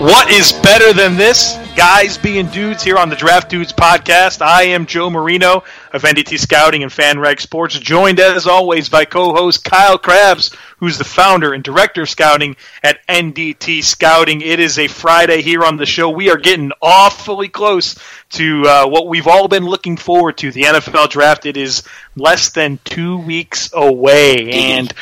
[0.00, 1.58] What is better than this?
[1.76, 4.40] Guys being dudes here on the Draft Dudes podcast.
[4.40, 5.62] I am Joe Marino
[5.92, 11.04] of NDT Scouting and FanRag Sports, joined as always by co-host Kyle Crabbs, who's the
[11.04, 14.40] founder and director of scouting at NDT Scouting.
[14.40, 16.08] It is a Friday here on the show.
[16.08, 17.94] We are getting awfully close
[18.30, 21.44] to uh, what we've all been looking forward to, the NFL Draft.
[21.44, 21.82] It is
[22.16, 24.94] less than two weeks away, and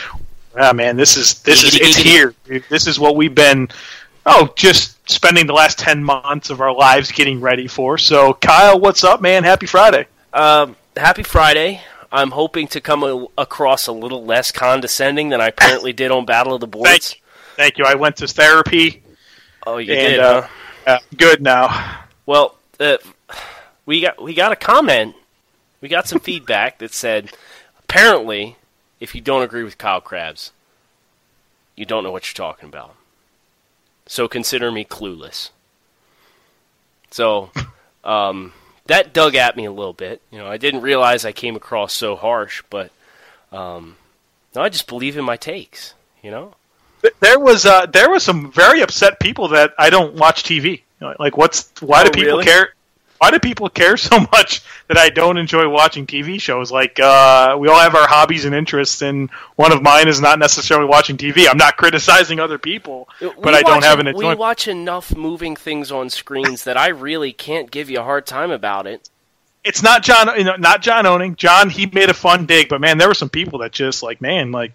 [0.56, 2.34] ah, man, this is this is it's here.
[2.68, 3.68] This is what we've been
[4.26, 7.98] oh, just spending the last 10 months of our lives getting ready for.
[7.98, 9.44] So, Kyle, what's up, man?
[9.44, 10.06] Happy Friday.
[10.32, 11.80] Um, happy Friday.
[12.10, 16.24] I'm hoping to come a- across a little less condescending than I apparently did on
[16.24, 17.14] Battle of the Boards.
[17.14, 17.22] Thank,
[17.56, 17.84] thank you.
[17.84, 19.02] I went to therapy.
[19.66, 20.48] Oh, you and, did, uh, huh?
[20.86, 22.04] uh, good now.
[22.24, 22.96] Well, uh,
[23.84, 25.14] we got we got a comment.
[25.80, 27.30] We got some feedback that said,
[27.78, 28.56] apparently,
[29.00, 30.50] if you don't agree with Kyle Crabbs,
[31.76, 32.96] you don't know what you're talking about.
[34.08, 35.50] So consider me clueless.
[37.10, 37.50] So
[38.04, 38.52] um,
[38.86, 40.20] that dug at me a little bit.
[40.30, 42.90] You know, I didn't realize I came across so harsh, but
[43.52, 43.96] um,
[44.54, 45.94] no, I just believe in my takes.
[46.22, 46.54] You know,
[47.20, 50.82] There was uh, there was some very upset people that I don't watch TV.
[51.00, 52.44] Like, what's why Oh, do people really?
[52.44, 52.74] care?
[53.18, 56.70] Why do people care so much that I don't enjoy watching TV shows?
[56.70, 60.38] Like, uh, we all have our hobbies and interests, and one of mine is not
[60.38, 61.48] necessarily watching TV.
[61.48, 65.56] I'm not criticizing other people, but We I don't have an We watch enough moving
[65.56, 69.10] things on screens that I really can't give you a hard time about it.
[69.64, 71.34] it's not John, you know, not John owning.
[71.36, 74.20] John, he made a fun dig, but man, there were some people that just like,
[74.20, 74.72] man, like,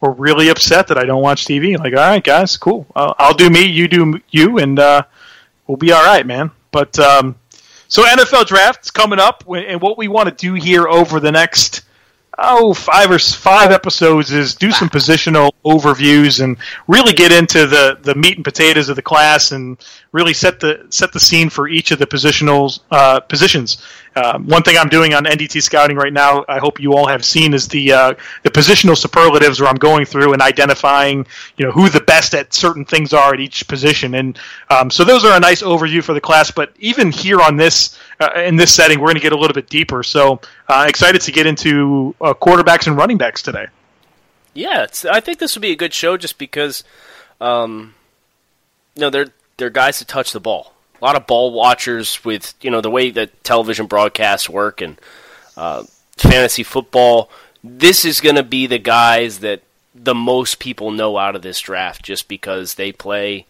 [0.00, 1.78] were really upset that I don't watch TV.
[1.78, 2.86] Like, all right, guys, cool.
[2.96, 5.02] I'll, I'll do me, you do you, and uh,
[5.66, 6.50] we'll be all right, man.
[6.70, 7.36] But um,
[7.88, 11.82] so NFL draft's coming up, and what we want to do here over the next
[12.38, 16.56] oh five or five episodes is do some positional overviews and
[16.86, 19.78] really get into the the meat and potatoes of the class and
[20.12, 23.82] really set the set the scene for each of the positional uh, positions
[24.16, 27.22] um, one thing I'm doing on NDT scouting right now, I hope you all have
[27.22, 31.26] seen, is the uh, the positional superlatives where I'm going through and identifying,
[31.58, 34.14] you know, who the best at certain things are at each position.
[34.14, 34.38] And
[34.70, 36.50] um, so those are a nice overview for the class.
[36.50, 39.54] But even here on this uh, in this setting, we're going to get a little
[39.54, 40.02] bit deeper.
[40.02, 43.66] So uh, excited to get into uh, quarterbacks and running backs today.
[44.54, 46.82] Yeah, I think this would be a good show just because,
[47.42, 47.94] um,
[48.94, 49.28] you know, they're
[49.58, 52.90] they're guys that touch the ball a lot of ball watchers with you know the
[52.90, 55.00] way that television broadcasts work and
[55.56, 55.84] uh,
[56.16, 57.30] fantasy football.
[57.62, 59.62] This is going to be the guys that
[59.94, 63.46] the most people know out of this draft, just because they play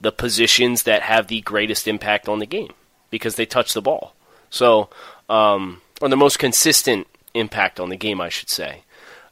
[0.00, 2.72] the positions that have the greatest impact on the game
[3.10, 4.14] because they touch the ball.
[4.50, 4.90] So,
[5.28, 8.82] um, or the most consistent impact on the game, I should say.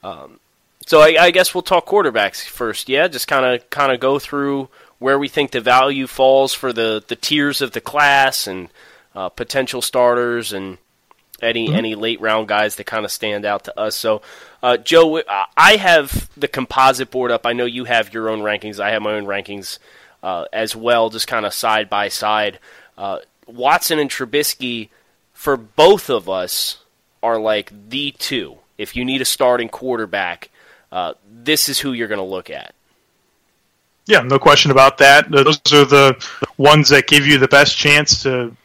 [0.03, 0.41] Um,
[0.87, 2.89] so I, I guess we'll talk quarterbacks first.
[2.89, 6.73] Yeah, just kind of kind of go through where we think the value falls for
[6.73, 8.69] the, the tiers of the class and
[9.15, 10.79] uh, potential starters and
[11.43, 11.77] any mm-hmm.
[11.77, 13.95] any late round guys that kind of stand out to us.
[13.95, 14.23] So,
[14.63, 15.23] uh, Joe,
[15.57, 17.47] I have the composite board up.
[17.47, 18.81] I know you have your own rankings.
[18.81, 19.79] I have my own rankings
[20.23, 22.59] uh, as well, just kind of side by side.
[22.97, 24.89] Uh, Watson and Trubisky,
[25.33, 26.79] for both of us,
[27.23, 28.59] are like the two.
[28.79, 30.51] If you need a starting quarterback,
[30.91, 32.75] uh, this is who you're going to look at.
[34.07, 35.31] Yeah, no question about that.
[35.31, 38.57] Those are the ones that give you the best chance to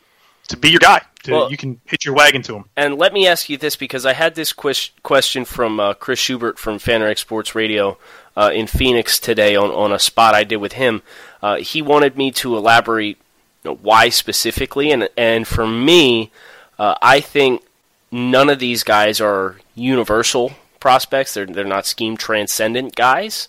[0.48, 1.02] to be your guy.
[1.24, 2.66] To, well, you can hit your wagon to them.
[2.76, 6.58] And let me ask you this because I had this question from uh, Chris Schubert
[6.58, 7.98] from FanRag Sports Radio
[8.36, 11.04] uh, in Phoenix today on, on a spot I did with him.
[11.42, 13.18] Uh, he wanted me to elaborate
[13.64, 16.32] you know, why specifically, and and for me,
[16.80, 17.64] uh, I think
[18.12, 21.34] none of these guys are universal prospects.
[21.34, 23.48] They're they're not scheme transcendent guys.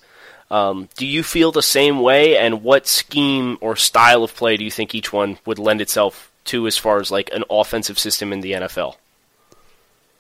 [0.53, 2.37] Um, do you feel the same way?
[2.37, 6.31] And what scheme or style of play do you think each one would lend itself
[6.45, 8.97] to as far as like an offensive system in the NFL?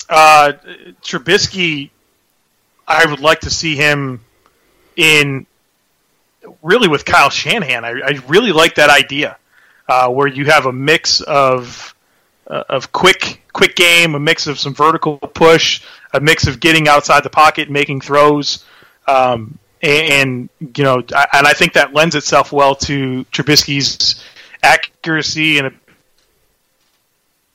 [0.08, 0.54] Uh,
[1.02, 1.90] Trubisky,
[2.88, 4.22] I would like to see him
[4.96, 5.46] in
[6.62, 7.84] really with Kyle Shanahan.
[7.84, 9.36] I, I really like that idea
[9.86, 11.94] uh, where you have a mix of
[12.46, 15.82] uh, of quick quick game, a mix of some vertical push,
[16.14, 18.64] a mix of getting outside the pocket, making throws.
[19.06, 24.22] Um, and, you know, and I think that lends itself well to Trubisky's
[24.62, 25.74] accuracy and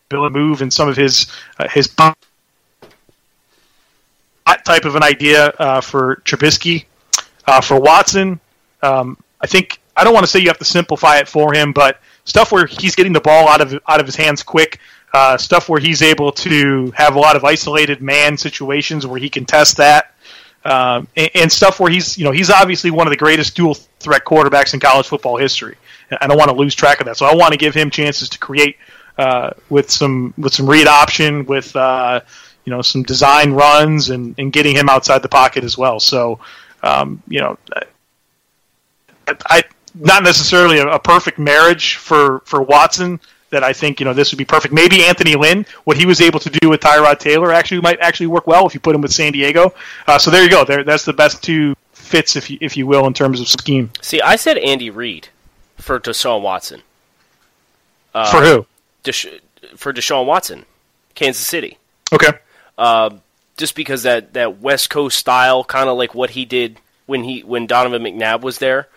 [0.10, 1.28] ability to move and some of his
[1.60, 2.16] uh, his that
[4.66, 6.86] type of an idea uh, for Trubisky.
[7.46, 8.42] Uh, for Watson,
[8.84, 11.72] um, I think I don't want to say you have to simplify it for him,
[11.72, 14.80] but stuff where he's getting the ball out of out of his hands quick,
[15.14, 19.30] uh, stuff where he's able to have a lot of isolated man situations where he
[19.30, 20.14] can test that
[20.68, 23.74] um, and, and, stuff where he's you know he's obviously one of the greatest dual
[23.74, 25.78] threat quarterbacks in college football history.
[26.20, 28.30] I don't want to lose track of that, so I want to give him chances
[28.30, 28.78] to create
[29.18, 32.20] uh, with some with some read option, with uh,
[32.66, 36.00] you know some design runs, and, and getting him outside the pocket as well.
[36.00, 36.40] So
[36.84, 37.58] um, you know,
[39.28, 39.64] I, I
[39.96, 44.32] not necessarily a, a perfect marriage for for Watson that I think you know this
[44.32, 44.74] would be perfect.
[44.74, 48.28] Maybe Anthony Lynn, what he was able to do with Tyrod Taylor, actually might actually
[48.28, 49.74] work well if you put him with San Diego.
[50.06, 50.66] Uh, so there you go.
[50.66, 53.92] There, that's the best two fits, if you if you will, in terms of scheme.
[54.02, 55.30] See, I said Andy Reid
[55.78, 56.82] for Deshaun Watson.
[58.14, 58.66] Uh, for who?
[59.04, 59.40] Desha-
[59.76, 60.66] for Deshaun Watson,
[61.16, 61.78] Kansas City.
[62.12, 62.32] Okay.
[62.78, 63.12] Uh,
[63.58, 67.42] just because that, that West Coast style, kind of like what he did when he
[67.42, 68.88] when Donovan McNabb was there.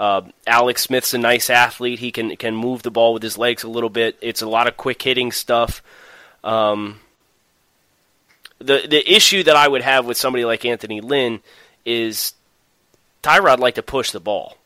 [0.00, 1.98] Uh, Alex Smith's a nice athlete.
[1.98, 4.16] He can can move the ball with his legs a little bit.
[4.22, 5.82] It's a lot of quick hitting stuff.
[6.42, 7.00] Um,
[8.58, 11.40] the the issue that I would have with somebody like Anthony Lynn
[11.84, 12.32] is
[13.22, 14.56] Tyrod like to push the ball,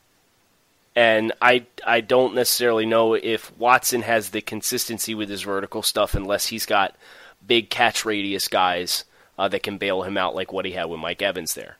[0.95, 6.15] and I I don't necessarily know if Watson has the consistency with his vertical stuff
[6.15, 6.95] unless he's got
[7.45, 9.03] big catch radius guys
[9.37, 11.77] uh, that can bail him out like what he had with Mike Evans there.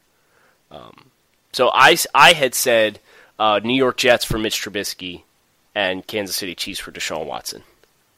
[0.73, 1.13] Um,
[1.53, 2.99] so I I had said
[3.39, 5.23] uh, New York Jets for Mitch Trubisky,
[5.75, 7.63] and Kansas City Chiefs for Deshaun Watson.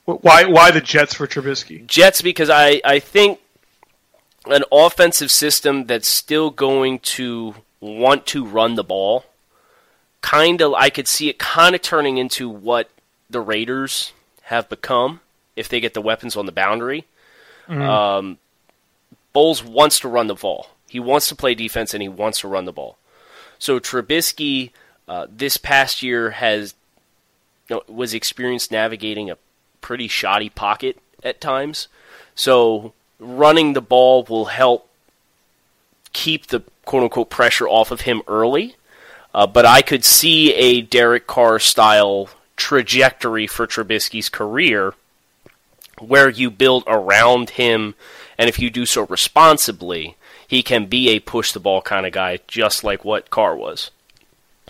[0.04, 1.84] Why why the Jets for Trubisky?
[1.86, 3.40] Jets because I, I think
[4.46, 9.24] an offensive system that's still going to want to run the ball.
[10.20, 12.90] Kind of, I could see it kind of turning into what
[13.28, 15.20] the Raiders have become
[15.56, 17.04] if they get the weapons on the boundary.
[17.68, 17.82] Mm-hmm.
[17.82, 18.38] Um,
[19.32, 20.70] Bowles wants to run the ball.
[20.88, 22.96] He wants to play defense and he wants to run the ball.
[23.58, 24.70] So Trubisky
[25.08, 26.74] uh, this past year has
[27.68, 29.38] you know, was experienced navigating a
[29.80, 31.88] pretty shoddy pocket at times.
[32.34, 34.88] So running the ball will help
[36.12, 38.76] keep the quote unquote pressure off of him early.
[39.34, 44.94] Uh, but I could see a Derek Carr style trajectory for Trubisky's career
[45.98, 47.94] where you build around him,
[48.38, 52.12] and if you do so responsibly, he can be a push the ball kind of
[52.12, 53.90] guy, just like what Carr was.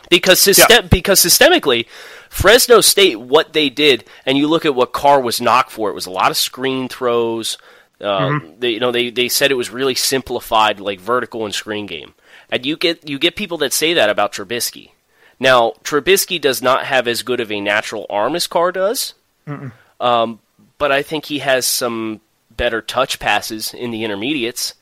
[0.09, 0.81] Because system- yeah.
[0.83, 1.87] because systemically,
[2.29, 5.95] Fresno State, what they did, and you look at what Carr was knocked for, it
[5.95, 7.59] was a lot of screen throws.
[8.01, 8.61] Um, mm-hmm.
[8.61, 12.15] they, you know, they, they said it was really simplified, like vertical and screen game.
[12.51, 14.91] And you get you get people that say that about Trubisky.
[15.41, 19.15] Now, Trubisky does not have as good of a natural arm as Carr does,
[20.01, 20.41] um,
[20.79, 22.21] but I think he has some
[22.51, 24.75] better touch passes in the intermediates,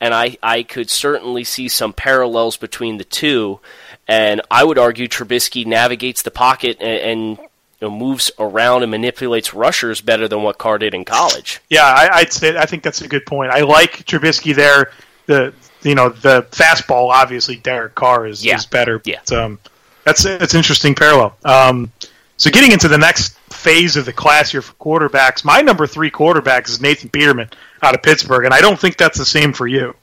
[0.00, 3.60] and I, I could certainly see some parallels between the two.
[4.06, 7.38] And I would argue Trubisky navigates the pocket and, and
[7.80, 11.60] you know, moves around and manipulates rushers better than what Carr did in college.
[11.68, 13.50] Yeah, I, would say I think that's a good point.
[13.50, 14.92] I like Trubisky there.
[15.26, 15.52] The
[15.82, 18.56] you know the fastball, obviously Derek Carr is, yeah.
[18.56, 19.00] is better.
[19.04, 19.20] Yeah.
[19.28, 19.58] But, um,
[20.04, 21.36] that's that's interesting parallel.
[21.44, 21.92] Um,
[22.36, 26.10] so getting into the next phase of the class here for quarterbacks, my number three
[26.10, 27.50] quarterback is Nathan Peterman
[27.82, 29.94] out of Pittsburgh, and I don't think that's the same for you.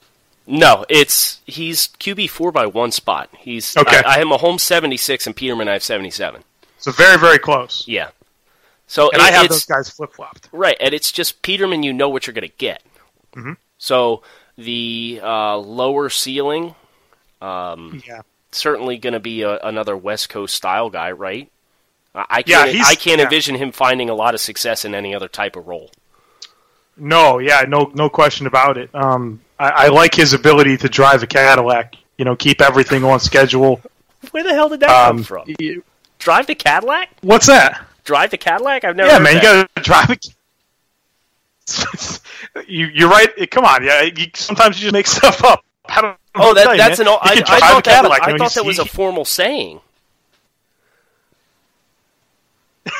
[0.48, 3.30] No, it's he's QB four by one spot.
[3.38, 4.02] He's okay.
[4.06, 6.44] I, I have Mahomes seventy six and Peterman I have seventy seven.
[6.78, 7.84] So very very close.
[7.88, 8.10] Yeah.
[8.88, 10.50] So and it, I have those guys flip flopped.
[10.52, 11.82] Right, and it's just Peterman.
[11.84, 12.84] You know what you're going to get.
[13.36, 13.54] Mm-hmm.
[13.80, 14.22] So
[14.58, 16.76] the uh, lower ceiling,
[17.42, 21.52] um, yeah, certainly going to be a, another West Coast style guy, right?
[22.14, 22.74] I can't.
[22.74, 23.26] Yeah, I can't yeah.
[23.26, 25.90] envision him finding a lot of success in any other type of role.
[26.98, 28.90] No, yeah, no, no question about it.
[28.94, 31.96] Um, I, I, like his ability to drive a Cadillac.
[32.18, 33.82] You know, keep everything on schedule.
[34.32, 35.56] Where the hell did that um, come from?
[35.60, 35.84] You,
[36.20, 37.10] drive the Cadillac?
[37.22, 37.86] What's that?
[38.06, 38.86] Drive the Cadillac?
[38.86, 39.10] I've never.
[39.10, 39.36] Yeah, man, that.
[39.36, 40.26] you got to drive it.
[42.70, 43.52] you, you're right.
[43.52, 44.04] Come on, yeah.
[44.04, 45.66] You, sometimes you just make stuff up.
[46.36, 47.10] oh, that, that's you, an.
[47.10, 49.82] I, I, thought that, was, I thought that was a formal saying.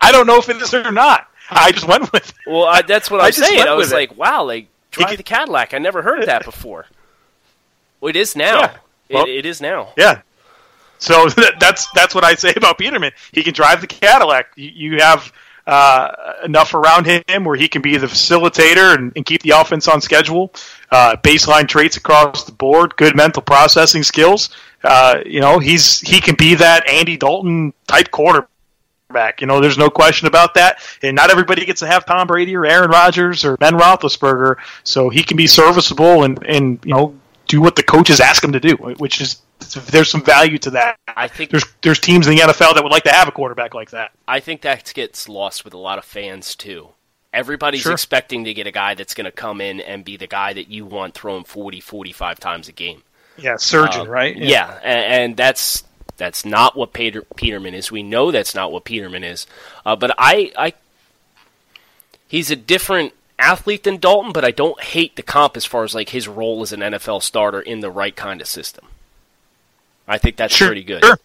[0.00, 1.29] I don't know if it is or not.
[1.56, 2.28] I just went with.
[2.28, 2.34] It.
[2.46, 3.66] Well, I, that's what I'm saying.
[3.66, 4.16] I was like, it.
[4.16, 5.74] wow, like drive the Cadillac.
[5.74, 6.86] I never heard that before.
[8.00, 8.60] Well, it is now.
[8.60, 8.76] Yeah.
[9.10, 9.92] Well, it, it is now.
[9.96, 10.22] Yeah.
[10.98, 11.28] So
[11.58, 13.12] that's that's what I say about Peterman.
[13.32, 14.52] He can drive the Cadillac.
[14.56, 15.32] You, you have
[15.66, 19.88] uh, enough around him where he can be the facilitator and, and keep the offense
[19.88, 20.52] on schedule.
[20.90, 24.50] Uh, baseline traits across the board, good mental processing skills.
[24.84, 28.48] Uh, you know, he's he can be that Andy Dalton type quarterback
[29.12, 29.40] back.
[29.40, 30.80] You know, there's no question about that.
[31.02, 35.08] And not everybody gets to have Tom Brady or Aaron Rodgers or Ben Roethlisberger, so
[35.08, 37.14] he can be serviceable and and you know
[37.46, 39.42] do what the coaches ask him to do, which is
[39.88, 40.98] there's some value to that.
[41.08, 43.74] I think there's there's teams in the NFL that would like to have a quarterback
[43.74, 44.12] like that.
[44.26, 46.90] I think that gets lost with a lot of fans too.
[47.32, 47.92] Everybody's sure.
[47.92, 50.68] expecting to get a guy that's going to come in and be the guy that
[50.68, 53.04] you want throwing 40, 45 times a game.
[53.36, 54.36] Yeah, surgeon, uh, right?
[54.36, 55.84] Yeah, yeah and, and, that's
[56.20, 57.90] that's not what Peter, Peterman is.
[57.90, 59.46] We know that's not what Peterman is.
[59.84, 60.74] Uh, but I, I,
[62.28, 65.94] he's a different athlete than Dalton, but I don't hate the comp as far as
[65.94, 68.84] like his role as an NFL starter in the right kind of system.
[70.06, 71.02] I think that's sure, pretty good.
[71.02, 71.18] Sure.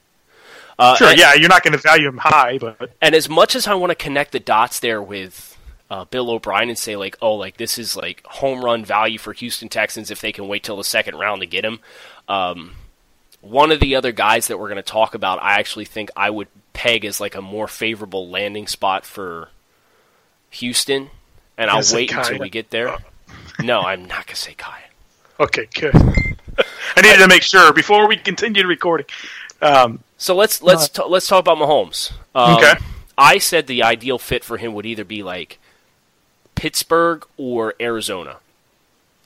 [0.79, 3.55] Uh, sure, and, yeah, you're not going to value him high, but and as much
[3.55, 5.57] as I want to connect the dots there with
[5.89, 9.33] uh, Bill O'Brien and say like, oh, like this is like home run value for
[9.33, 11.79] Houston Texans if they can wait till the second round to get him.
[12.27, 12.75] Um,
[13.45, 16.29] one of the other guys that we're going to talk about, I actually think I
[16.29, 19.49] would peg as like a more favorable landing spot for
[20.51, 21.09] Houston,
[21.57, 22.19] and I'll wait Kaaya.
[22.19, 22.97] until we get there.
[23.59, 24.89] no, I'm not going to say Kaaya.
[25.39, 25.95] Okay, good.
[26.95, 29.05] I needed to make sure before we continue recording.
[29.61, 32.13] Um, so let's let's t- let's talk about Mahomes.
[32.33, 32.75] Um, okay.
[33.17, 35.59] I said the ideal fit for him would either be like
[36.55, 38.37] Pittsburgh or Arizona.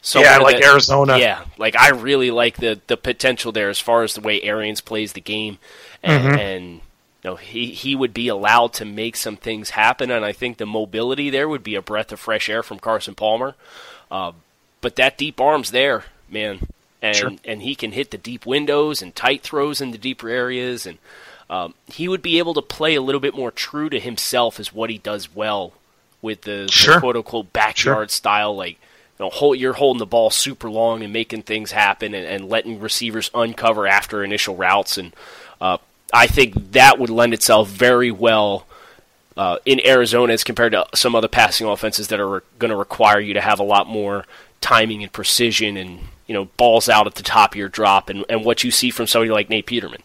[0.02, 1.18] Someone yeah, like that, Arizona.
[1.18, 4.82] Yeah, like I really like the the potential there as far as the way Arians
[4.82, 5.58] plays the game,
[6.02, 6.40] and, mm-hmm.
[6.40, 6.82] and you
[7.26, 10.66] know he he would be allowed to make some things happen, and I think the
[10.66, 13.56] mobility there would be a breath of fresh air from Carson Palmer.
[14.10, 14.32] Uh,
[14.82, 16.68] but that deep arm's there, man,
[17.02, 17.32] and sure.
[17.44, 20.98] and he can hit the deep windows and tight throws in the deeper areas, and
[21.50, 24.74] um, he would be able to play a little bit more true to himself as
[24.74, 25.74] what he does well
[26.22, 26.96] with the, sure.
[26.96, 28.16] the quote unquote backyard sure.
[28.16, 28.80] style, like
[29.20, 32.50] you know, hold, you're holding the ball super long and making things happen and, and
[32.50, 34.98] letting receivers uncover after initial routes.
[34.98, 35.14] And
[35.60, 35.78] uh,
[36.14, 38.66] I think that would lend itself very well
[39.36, 42.78] uh, in Arizona as compared to some other passing offenses that are re- going to
[42.78, 44.26] require you to have a lot more
[44.62, 48.26] timing and precision and you know balls out at the top of your drop and,
[48.28, 50.04] and what you see from somebody like Nate Peterman.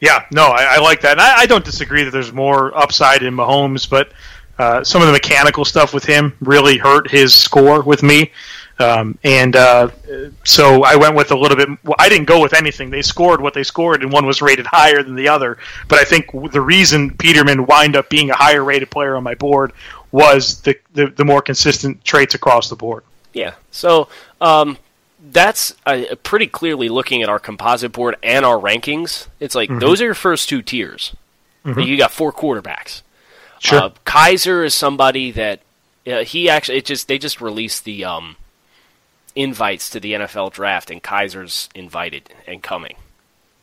[0.00, 1.12] Yeah, no, I, I like that.
[1.12, 4.12] And I, I, don't disagree that there's more upside in Mahomes, but
[4.60, 8.30] uh, some of the mechanical stuff with him really hurt his score with me.
[8.78, 9.90] Um, and uh,
[10.44, 11.68] so I went with a little bit.
[11.84, 12.88] Well, I didn't go with anything.
[12.90, 15.58] They scored what they scored, and one was rated higher than the other.
[15.88, 19.34] But I think the reason Peterman wind up being a higher rated player on my
[19.34, 19.72] board
[20.12, 23.04] was the, the, the more consistent traits across the board.
[23.34, 23.52] Yeah.
[23.70, 24.08] So
[24.40, 24.78] um,
[25.30, 29.26] that's uh, pretty clearly looking at our composite board and our rankings.
[29.40, 29.80] It's like Mhm.
[29.80, 31.14] those are your first two tiers.
[31.66, 31.86] Mhm.
[31.86, 33.02] You got four quarterbacks.
[33.60, 33.78] Sure.
[33.78, 35.60] Uh, Kizer is somebody that
[36.06, 38.36] uh, he actually it just they just released the um,
[39.36, 42.96] invites to the NFL draft, and Kizer's invited and coming.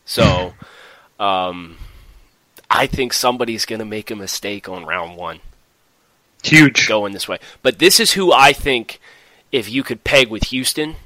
[0.04, 0.54] So,
[1.20, 1.78] um,
[2.70, 5.40] I think somebody's going to make a mistake on round one.
[6.44, 9.00] Huge going this way, but this is who I think
[9.50, 10.96] if you could peg with Houston.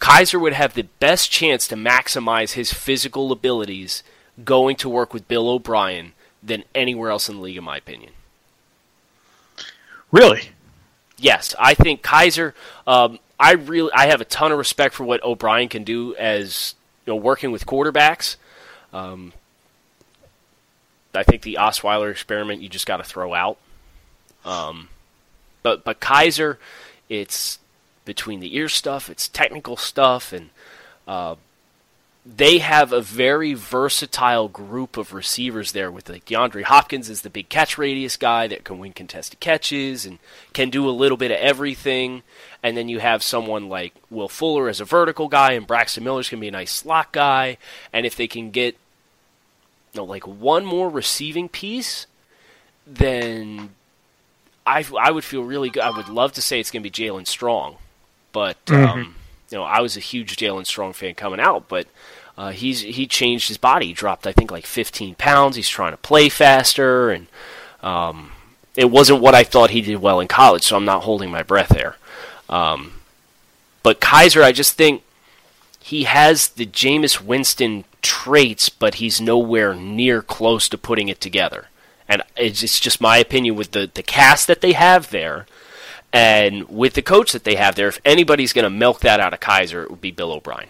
[0.00, 4.02] Kizer would have the best chance to maximize his physical abilities
[4.44, 6.12] going to work with Bill O'Brien
[6.44, 8.12] than anywhere else in the league, in my opinion.
[10.12, 10.50] Really?
[11.16, 12.52] Yes, I think Kizer.
[12.86, 16.74] Um, I really, I have a ton of respect for what O'Brien can do as
[17.06, 18.36] you know, working with quarterbacks.
[18.92, 19.32] Um,
[21.14, 23.58] I think the Osweiler experiment you just got to throw out.
[24.44, 24.88] Um,
[25.62, 26.58] but but Kizer,
[27.08, 27.58] it's
[28.04, 30.50] between the ear stuff, it's technical stuff, and
[31.08, 31.36] uh,
[32.26, 35.90] they have a very versatile group of receivers there.
[35.90, 40.06] With like DeAndre Hopkins is the big catch radius guy that can win contested catches
[40.06, 40.18] and
[40.52, 42.22] can do a little bit of everything.
[42.62, 46.30] And then you have someone like Will Fuller as a vertical guy, and Braxton Miller's
[46.30, 47.58] gonna be a nice slot guy.
[47.92, 48.76] And if they can get
[49.92, 52.06] you know, like one more receiving piece,
[52.86, 53.70] then
[54.66, 55.82] I, I would feel really good.
[55.82, 57.76] I would love to say it's going to be Jaelen Strong,
[58.32, 59.14] but um,
[59.54, 61.86] you know I was a huge Jaelen Strong fan coming out, but
[62.36, 63.86] uh, he's he changed his body.
[63.86, 65.54] He dropped I think like 15 pounds.
[65.54, 67.28] He's trying to play faster, and
[67.80, 68.32] um,
[68.74, 70.64] it wasn't what I thought he did well in college.
[70.64, 71.94] So I'm not holding my breath there.
[72.48, 72.94] Um,
[73.84, 75.04] but Kizer, I just think
[75.78, 81.68] he has the Jameis Winston traits, but he's nowhere near close to putting it together.
[82.08, 85.46] And it's, just my opinion with the, the cast that they have there
[86.14, 87.88] and with the coach that they have there.
[87.88, 90.68] If anybody's going to milk that out of Kizer, it would be Bill O'Brien.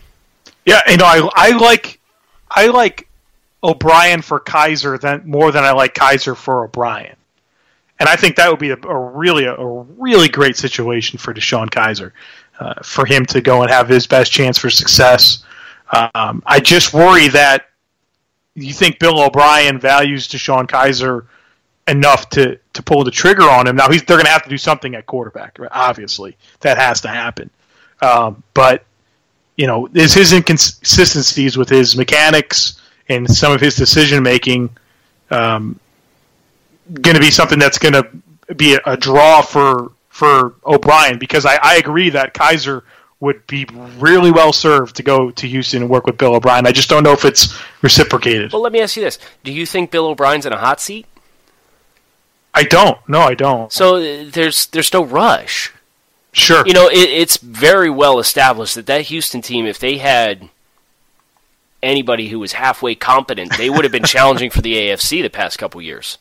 [0.65, 2.01] Yeah, you know, I I like
[2.51, 3.07] I like
[3.63, 7.15] O'Brien for Kizer than more than I like Kizer for O'Brien,
[8.01, 11.69] and I think that would be a, a really a, really great situation for DeShone
[11.69, 12.13] Kizer,
[12.59, 15.45] uh, for him to go and have his best chance for success.
[15.93, 17.69] Um, I just worry that
[18.55, 21.27] you think Bill O'Brien values DeShone Kizer
[21.87, 23.77] enough to to pull the trigger on him.
[23.77, 25.59] Now he's they're going to have to do something at quarterback.
[25.71, 27.51] Obviously, that has to happen.
[28.03, 28.85] Um, but
[29.57, 34.71] you know, is his inconsistencies with his mechanics and some of his decision making
[35.31, 35.79] um,
[37.01, 41.19] going to be something that's going to be a, a draw for for O'Brien?
[41.19, 42.83] Because I, I agree that Kizer
[43.21, 43.67] would be
[43.99, 46.67] really well served to go to Houston and work with Bill O'Brien.
[46.67, 48.53] I just don't know if it's reciprocated.
[48.53, 51.07] Well, let me ask you this: Do you think Bill O'Brien's in a hot seat?
[52.55, 52.99] I don't.
[53.09, 53.73] No, I don't.
[53.73, 55.73] So uh, there's there's no rush.
[56.33, 56.67] Sure.
[56.67, 60.49] You know, it, it's very well established that that Houston team, if they had
[61.83, 65.59] anybody who was halfway competent, they would have been challenging for the AFC the past
[65.59, 66.19] couple years.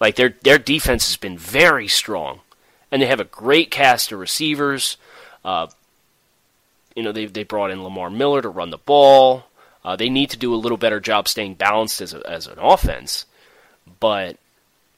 [0.00, 2.40] Like their their defense has been very strong,
[2.90, 4.96] and they have a great cast of receivers.
[5.44, 5.68] Uh,
[6.94, 9.44] you know, they they brought in Lamar Miller to run the ball.
[9.84, 12.58] Uh, they need to do a little better job staying balanced as a, as an
[12.60, 13.26] offense,
[13.98, 14.36] but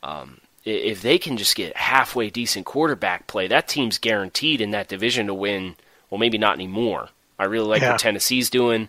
[0.04, 4.88] um, if they can just get halfway decent quarterback play, that team's guaranteed in that
[4.88, 5.74] division to win.
[6.10, 7.08] Well, maybe not anymore.
[7.38, 7.92] I really like Yeah.
[7.92, 8.88] what Tennessee's doing.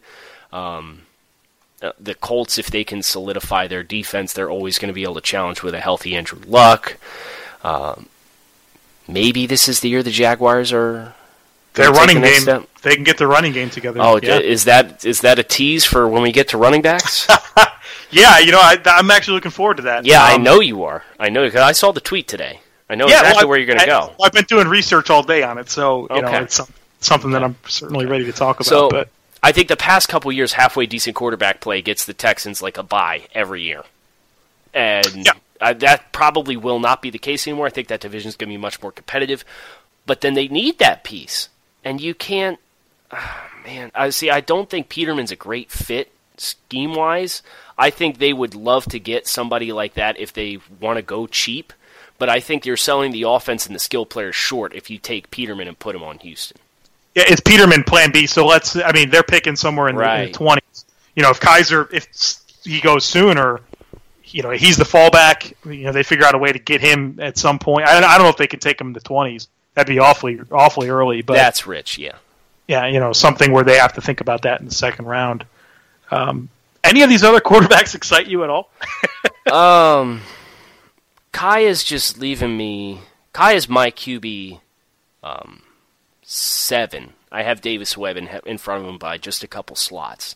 [0.53, 1.01] Um,
[1.81, 5.15] uh, the Colts, if they can solidify their defense, they're always going to be able
[5.15, 6.97] to challenge with a healthy Andrew Luck.
[7.63, 8.07] Um,
[9.07, 11.13] maybe this is the year the Jaguars are.
[11.73, 12.69] Their running the game, step.
[12.83, 13.99] they can get their running game together.
[14.01, 14.37] Oh, yeah.
[14.39, 17.27] is that is that a tease for when we get to running backs?
[18.11, 18.39] yeah.
[18.39, 20.05] You know, I, I'm actually looking forward to that.
[20.05, 21.03] yeah, I Um, know you are.
[21.19, 22.59] I know because I saw the tweet today.
[22.89, 24.13] I know Yeah, exactly well, where you're going to I- go.
[24.23, 26.43] I've been doing research all day on it, so you know Okay.
[26.43, 26.67] it's some,
[26.99, 28.65] something that I'm certainly ready to talk about.
[28.67, 29.09] So but
[29.41, 32.83] I think the past couple years, halfway decent quarterback play gets the Texans like a
[32.83, 33.83] bye every year,
[34.73, 35.27] and
[35.61, 37.65] uh, that probably will not be the case anymore.
[37.67, 39.43] I think that division is going to be much more competitive,
[40.05, 41.49] but then they need that piece,
[41.83, 42.59] and you can't.
[43.11, 44.29] ah, man, I see.
[44.29, 47.41] I don't think Peterman's a great fit scheme wise.
[47.77, 51.27] I think they would love to get somebody like that if they want to go
[51.27, 51.73] cheap.
[52.17, 55.31] But I think you're selling the offense and the skill players short if you take
[55.31, 56.57] Peterman and put him on Houston.
[57.13, 58.25] yeah, it's Peterman Plan B.
[58.25, 58.75] So let's.
[58.77, 60.31] I mean, they're picking somewhere in, the, Right.
[60.31, 60.85] the 20s.
[61.15, 62.07] You know, if Kizer, if
[62.63, 63.59] he goes sooner,
[64.25, 65.53] you know, he's the fallback.
[65.65, 67.85] You know, they figure out a way to get him at some point.
[67.85, 69.47] I, I don't know if they can take him in the 20s.
[69.73, 71.21] That'd be awfully awfully early.
[71.21, 72.15] But That's rich, yeah.
[72.69, 75.45] yeah, you know, something where they have to think about that in the second round.
[76.11, 76.49] Um,
[76.83, 78.69] any of these other quarterbacks excite you at all?
[79.51, 80.21] Um,
[81.31, 83.01] Kai is just leaving me.
[83.31, 84.59] Kai is my QB
[85.21, 85.61] um,
[86.23, 87.13] seven.
[87.31, 90.35] I have Davis Webb in, in front of him by just a couple slots.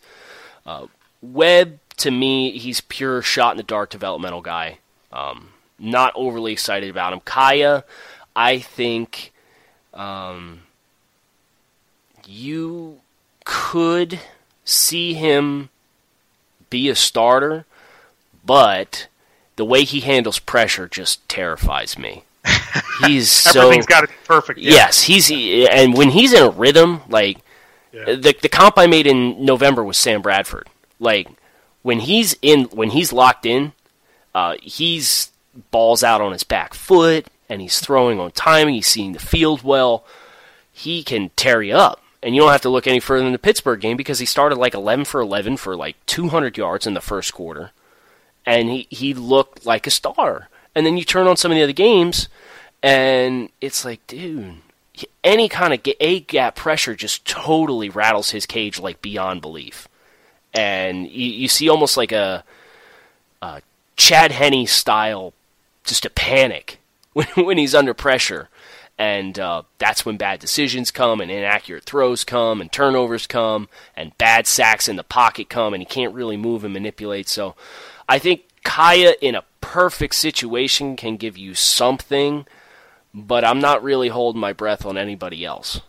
[0.63, 0.88] Uh,
[1.23, 4.77] Webb, to me, he's pure shot in the dark developmental guy.
[5.12, 7.21] Um, not overly excited about him.
[7.21, 7.84] Kaaya,
[8.36, 9.34] I think
[9.93, 10.62] um,
[12.27, 13.01] you
[13.45, 14.19] could
[14.69, 15.69] see him
[16.69, 17.65] be a starter,
[18.45, 19.08] but
[19.55, 22.23] the way he handles pressure just terrifies me.
[23.05, 24.60] He's so Everything's got to be perfect.
[24.60, 24.71] yeah.
[24.71, 25.29] Yes, he's
[25.69, 27.38] and when he's in a rhythm, like
[27.91, 28.15] Yeah.
[28.15, 30.67] the the comp I made in November was Sam Bradford.
[30.99, 31.27] Like
[31.82, 33.73] when he's in, when he's locked in,
[34.36, 35.32] uh, he's
[35.71, 38.75] balls out on his back foot and he's throwing on timing.
[38.75, 40.05] He's seeing the field well.
[40.71, 43.39] He can tear you up, and you don't have to look any further than the
[43.39, 47.01] Pittsburgh game because he started like 11 for 11 for like 200 yards in the
[47.01, 47.71] first quarter,
[48.45, 50.49] and he he looked like a star.
[50.75, 52.29] And then you turn on some of the other games,
[52.84, 54.58] and it's like, dude,
[55.23, 59.88] any kind of A gap pressure just totally rattles his cage like beyond belief.
[60.53, 62.43] And you, you see almost like a,
[63.41, 63.62] a
[63.97, 65.34] Chad Henne style,
[65.84, 66.79] just a panic
[67.13, 68.49] when, when he's under pressure.
[68.99, 74.15] And uh, that's when bad decisions come, and inaccurate throws come, and turnovers come, and
[74.19, 77.27] bad sacks in the pocket come, and he can't really move and manipulate.
[77.27, 77.55] So
[78.07, 82.45] I think Kaaya, in a perfect situation, can give you something
[83.13, 85.81] but I'm not really holding my breath on anybody else.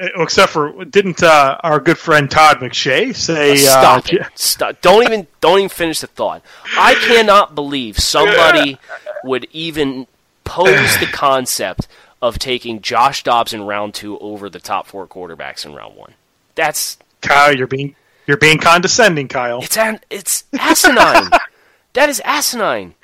[0.00, 3.56] Uh, Except for didn't uh, our good friend Todd McShay say?
[3.56, 4.26] Stop uh, it!
[4.34, 4.80] Stop!
[4.80, 6.42] Don't even don't even finish the thought.
[6.76, 8.78] I cannot believe somebody
[9.24, 10.06] would even
[10.48, 11.86] pose the concept
[12.20, 16.14] of taking Josh Dobbs in round two over the top four quarterbacks in round one.
[16.54, 17.94] That's Kyle, you're being
[18.26, 19.62] you're being condescending, Kyle.
[19.62, 21.30] it's an, it's asinine.
[21.92, 22.94] that is asinine.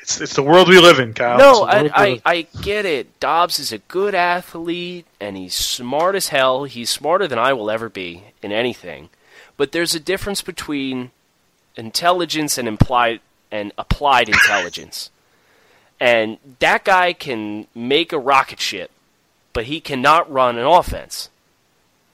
[0.00, 1.38] It's it's the world we live in, Kyle.
[1.38, 3.18] No, I, I, I get it.
[3.20, 6.64] Dobbs is a good athlete, and he's smart as hell.
[6.64, 9.08] He's smarter than I will ever be in anything.
[9.56, 11.10] But there's a difference between
[11.76, 15.10] intelligence and implied and applied intelligence.
[16.04, 18.90] And that guy can make a rocket ship,
[19.54, 21.30] but he cannot run an offense.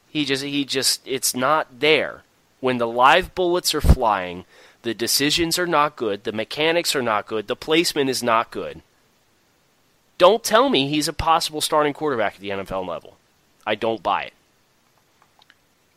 [0.09, 2.23] He just he just it's not there.
[2.61, 4.45] When the live bullets are flying,
[4.83, 8.83] the decisions are not good, the mechanics are not good, the placement is not good.
[10.19, 13.17] Don't tell me he's a possible starting quarterback at the NFL level.
[13.67, 14.31] I don't buy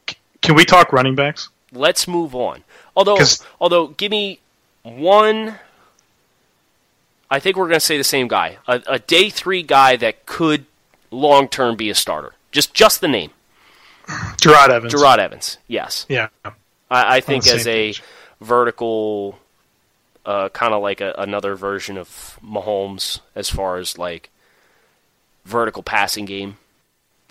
[0.08, 0.15] it.
[0.41, 1.49] Can we talk running backs?
[1.71, 2.63] Let's move on.
[2.95, 3.19] Although
[3.62, 4.39] although give me
[4.82, 5.60] one
[7.34, 8.60] I think we're going to say the same guy.
[8.67, 10.67] A, a day 3 guy that could
[11.10, 12.36] long term be a starter.
[12.52, 13.32] Just just the name.
[14.08, 14.93] Jerod Evans.
[14.93, 15.58] Jerod Evans.
[15.67, 16.06] Yes.
[16.08, 16.28] Yeah.
[16.46, 18.04] I, I think as a page.
[18.39, 19.39] vertical,
[20.28, 24.30] uh, kind of like a, another version of Mahomes as far as like
[25.43, 26.58] vertical passing game.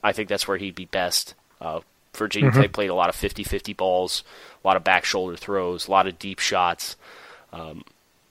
[0.03, 1.35] I think that's where he'd be best.
[1.61, 1.79] Uh,
[2.17, 2.61] Virginia Mm-hmm.
[2.61, 4.25] Tech played a lot of 50-50 balls,
[4.65, 6.97] a lot of back shoulder throws, a lot of deep shots.
[7.53, 7.85] Um,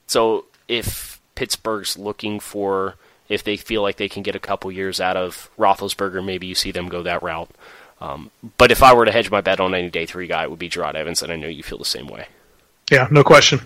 [0.06, 2.94] so if Pittsburgh's looking for,
[3.28, 6.54] if they feel like they can get a couple years out of Roethlisberger, maybe you
[6.54, 7.50] see them go that route.
[8.00, 10.50] Um, but if I were to hedge my bet on any day three guy, it
[10.50, 12.28] would be Jerod Evans, and I know you feel the same way.
[12.92, 13.58] Yeah, no question.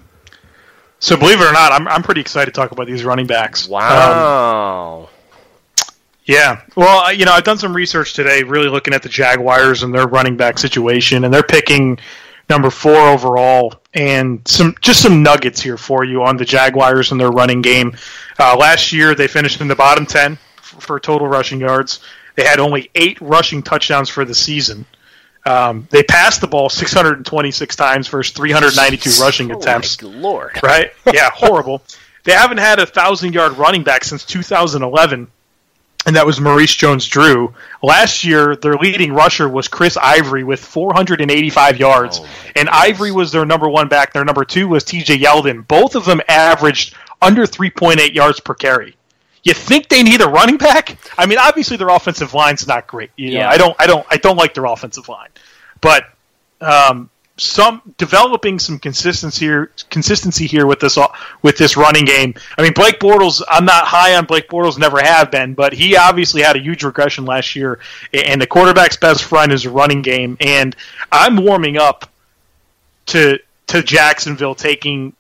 [1.01, 3.67] So believe it or not, I'm I'm pretty excited to talk about these running backs.
[3.67, 5.09] Um, Wow.
[6.25, 6.63] Yeah.
[6.77, 10.07] Well, you know, I've done some research today, really looking at the Jaguars and their
[10.07, 11.99] running back situation, and they're picking
[12.49, 13.75] number four overall.
[13.97, 17.97] And some just some nuggets here for you on the Jaguars and their running game.
[18.39, 22.01] Uh, last year, they finished in the bottom ten for, for total rushing yards.
[22.35, 24.85] They had only eight rushing touchdowns for the season.
[25.47, 30.59] Um, they passed the ball 626 times versus 392 rushing Oh, attempts lord.
[30.63, 30.91] right?
[31.13, 31.83] Yeah, horrible.
[32.25, 35.29] They haven't had a thousand yard running back since 2011,
[36.07, 37.53] and that was Maurice Jones-Drew.
[37.83, 42.21] Last year, their leading rusher was Chris Ivory with 485 yards,
[42.55, 44.13] and Ivory was their number one back.
[44.13, 45.19] Their number two was T.J.
[45.19, 45.67] Yeldon.
[45.67, 48.97] Both of them averaged under 3.8 yards per carry.
[49.43, 50.97] You think they need a running back?
[51.19, 53.11] I mean, obviously their offensive line's not great.
[53.17, 53.51] You know, Yeah.
[53.51, 55.29] I don't, I don't, I don't like their offensive line,
[55.81, 56.05] but
[56.61, 60.99] um, some developing some consistency here, consistency here with this
[61.43, 62.35] with this running game.
[62.57, 63.43] I mean, Blake Bortles.
[63.49, 66.83] I'm not high on Blake Bortles, never have been, but he obviously had a huge
[66.83, 67.79] regression last year.
[68.15, 70.75] And the quarterback's best friend is a running game, and
[71.13, 72.11] I'm warming up
[73.07, 75.13] to to Jacksonville taking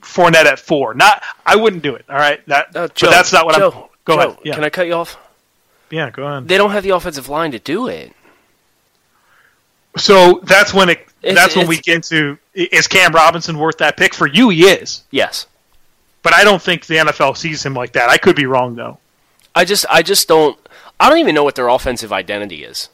[0.00, 0.94] Fournette at four.
[0.94, 2.04] Not, I wouldn't do it.
[2.08, 3.88] All right, that Uh, but that's not what Joe, I'm.
[4.04, 4.38] Go Joe, ahead.
[4.44, 5.16] Yeah, Can I cut you off?
[5.90, 6.48] yeah, go ahead.
[6.48, 8.12] They don't have the offensive line to do it.
[9.96, 11.06] So that's when it.
[11.22, 14.48] It's- that's when we get into is Cam Robinson worth that pick for you?
[14.50, 15.02] He is.
[15.10, 15.46] Yes.
[16.22, 18.08] but I don't think the NFL sees him like that.
[18.10, 18.98] I could be wrong though.
[19.54, 20.58] I just I just don't
[21.00, 22.88] I don't even know what their offensive identity is.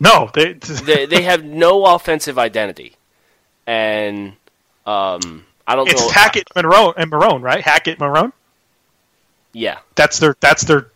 [0.00, 0.52] No, they
[0.84, 2.96] they, they have no offensive identity,
[3.66, 4.34] and
[4.86, 6.08] um, I don't it's know.
[6.10, 7.62] Hackett, Marrone, and Marrone, right?
[7.62, 8.32] Hackett, Marrone.
[9.52, 10.88] Yeah, that's their that's their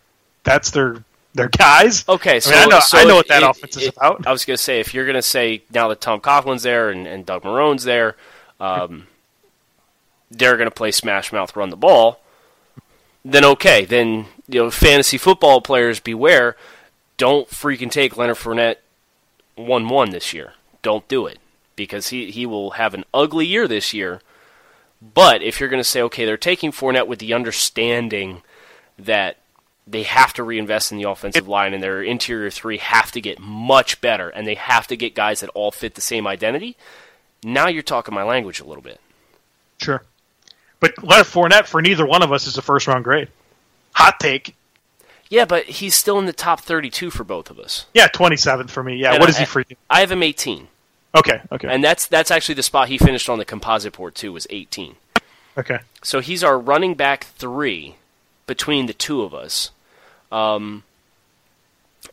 [0.45, 1.03] that's their
[1.35, 2.05] their guys.
[2.09, 3.97] Okay, so I, mean, I know, so I know what that it- offense is it-
[3.97, 4.27] about.
[4.27, 6.91] I was going to say if you're going to say now that Tom Coughlin's there
[6.91, 8.17] and, and Doug Marrone's there,
[8.59, 9.07] um,
[10.31, 12.21] they're going to play smash mouth, run the ball.
[13.25, 16.57] Then okay, then you know fantasy football players beware.
[17.17, 18.77] Don't freaking take Leonard Fournette
[19.55, 20.55] one one this year.
[20.83, 21.39] Don't do it
[21.77, 24.21] because he he will have an ugly year this year.
[25.03, 28.43] But if you're going to say okay, they're taking Fournette with the understanding
[28.99, 29.37] that
[29.91, 33.39] they have to reinvest in the offensive line and their interior three have to get
[33.41, 36.77] much better and they have to get guys that all fit the same identity.
[37.43, 39.01] Now you're talking my language a little bit.
[39.79, 40.03] Sure,
[40.79, 43.29] but Leonard Fournette for neither one of us is a first round grade.
[43.95, 44.55] Hot take.
[45.29, 47.87] Yeah, but he's still in the top 32 for both of us.
[47.95, 48.97] Yeah, twenty seventh for me.
[48.97, 49.77] Yeah, And what is I- he for you?
[49.89, 50.69] I have him 18.
[51.15, 54.33] Okay, okay, And that's that's actually the spot he finished on the composite board too
[54.33, 54.97] was 18.
[55.59, 55.81] okay.
[56.03, 57.97] So he's our running back 3
[58.47, 59.71] between the two of us.
[60.31, 60.85] Um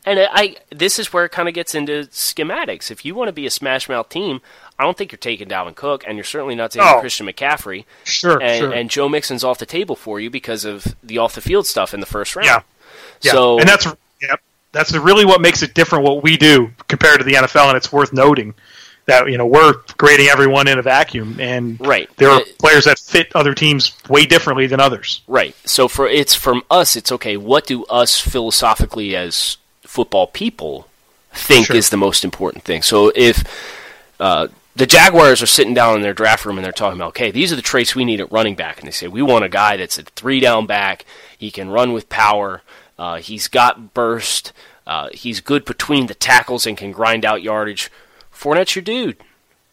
[0.06, 2.92] and I, this is where it kind of gets into schematics.
[2.92, 4.42] If you want to be a smash mouth team,
[4.80, 7.00] I don't think you're taking Dalvin Cook, and you're certainly not taking Oh.
[7.00, 7.86] Christian McCaffrey.
[8.04, 8.74] Sure, and, sure.
[8.74, 11.94] and Joe Mixon's off the table for you because of the off the field stuff
[11.94, 12.46] in the first round.
[12.48, 12.62] Yeah.
[13.22, 13.86] Yeah, So and that's
[14.22, 17.78] yep, that's really what makes it different what we do compared to the NFL, and
[17.78, 18.54] it's worth noting
[19.08, 22.10] that you know we're grading everyone in a vacuum, and Right.
[22.18, 25.22] there are Uh, players that fit other teams way differently than others.
[25.28, 25.56] Right.
[25.66, 27.38] So for it's from us, it's okay.
[27.38, 30.88] What do us philosophically as football people
[31.34, 31.76] think Sure.
[31.76, 32.82] is the most important thing?
[32.82, 33.44] So if
[34.20, 37.32] uh, the Jaguars are sitting down in their draft room and they're talking about, okay,
[37.32, 39.50] these are the traits we need at running back, and they say we want a
[39.50, 41.06] guy that's a three down back.
[41.38, 42.62] He can run with power.
[43.00, 44.52] Uh, he's got burst.
[44.86, 47.90] Uh, he's good between the tackles and can grind out yardage.
[48.38, 49.18] Fournette's your dude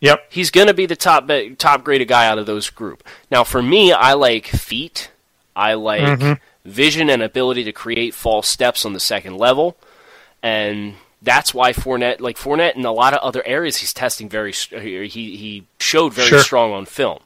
[0.00, 0.26] Yep.
[0.30, 3.02] he's going to be the top top graded guy out of those group.
[3.30, 5.10] Now, for me, I like feet.
[5.56, 6.32] I like Mm-hmm.
[6.68, 9.76] vision and ability to create false steps on the second level,
[10.42, 14.52] and that's why Fournette, like Fournette, in a lot of other areas, he's testing very.
[14.52, 16.40] He he showed very Sure.
[16.40, 17.20] strong on film.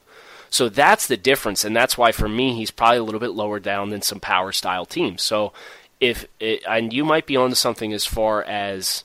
[0.50, 3.58] So that's the difference, and that's why for me, he's probably a little bit lower
[3.58, 5.22] down than some power style teams.
[5.22, 5.52] So
[6.00, 9.04] if it, and you might be onto something as far as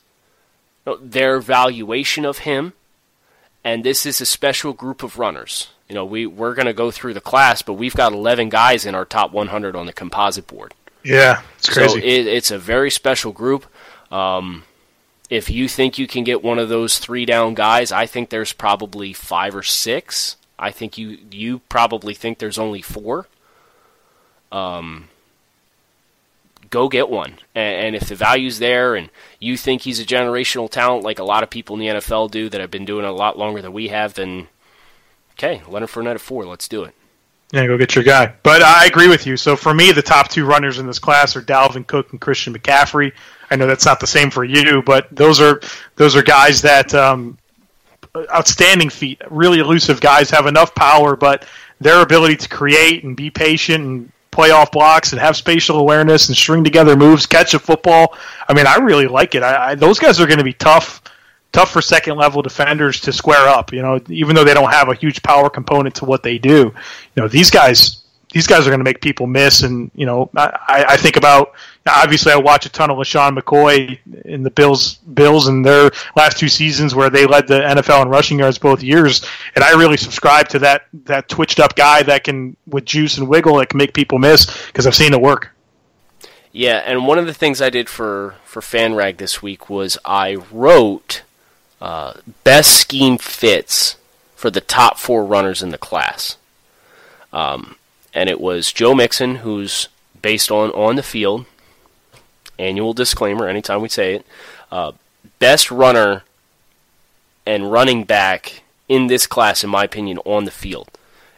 [1.00, 2.72] their valuation of him
[3.64, 5.68] and this is a special group of runners.
[5.88, 8.84] You know, we we're going to go through the class, but we've got 11 guys
[8.86, 10.74] in our top 100 on the composite board.
[11.02, 12.00] Yeah, it's crazy.
[12.00, 13.66] So it, it's a very special group.
[14.10, 14.64] Um,
[15.30, 18.52] if you think you can get one of those three down guys, I think there's
[18.52, 20.36] probably five or six.
[20.58, 23.26] I think you you probably think there's only four.
[24.52, 25.08] Um,
[26.74, 29.08] go get one, and, and if the value's there, and
[29.38, 32.48] you think he's a generational talent, like a lot of people in the NFL do
[32.48, 34.48] that have been doing it a lot longer than we have, then
[35.34, 36.94] okay, Leonard Fournette at four, let's do it.
[37.52, 38.34] Yeah, go get your guy.
[38.42, 39.36] But I agree with you.
[39.36, 42.52] So for me, the top two runners in this class are Dalvin Cook and Christian
[42.52, 43.12] McCaffrey.
[43.50, 45.60] I know that's not the same for you, but those are
[45.94, 47.38] those are guys that um,
[48.34, 51.46] outstanding feet, really elusive guys, have enough power, but
[51.80, 56.28] their ability to create and be patient and play off blocks and have spatial awareness
[56.28, 58.14] and string together moves, catch a football.
[58.48, 59.42] I mean, I really like it.
[59.42, 61.02] I, I, those guys are going to be tough
[61.52, 63.72] tough for second level defenders to square up.
[63.72, 66.74] You know, even though they don't have a huge power component to what they do,
[67.14, 68.03] you know, these guys
[68.34, 69.62] these guys are going to make people miss.
[69.62, 71.54] And you know, I, I think about
[71.86, 76.38] obviously I watch a ton of LeSean McCoy in the Bills Bills and their last
[76.38, 79.96] two seasons where they led the NFL in rushing yards both years, and I really
[79.96, 83.78] subscribe to that that twitched up guy that can with juice and wiggle that can
[83.78, 85.50] make people miss because I've seen it work.
[86.50, 90.34] Yeah, and one of the things I did for for FanRag this week was I
[90.34, 91.22] wrote
[91.80, 93.96] uh, best scheme fits
[94.34, 96.36] for the top four runners in the class.
[97.32, 97.76] Um,
[98.14, 99.88] and it was Joe Mixon, who's
[100.22, 101.46] based on on the field.
[102.58, 104.26] Annual disclaimer: anytime we say it,
[104.70, 104.92] uh,
[105.38, 106.22] best runner
[107.46, 110.90] and running back in this class, in my opinion, on the field.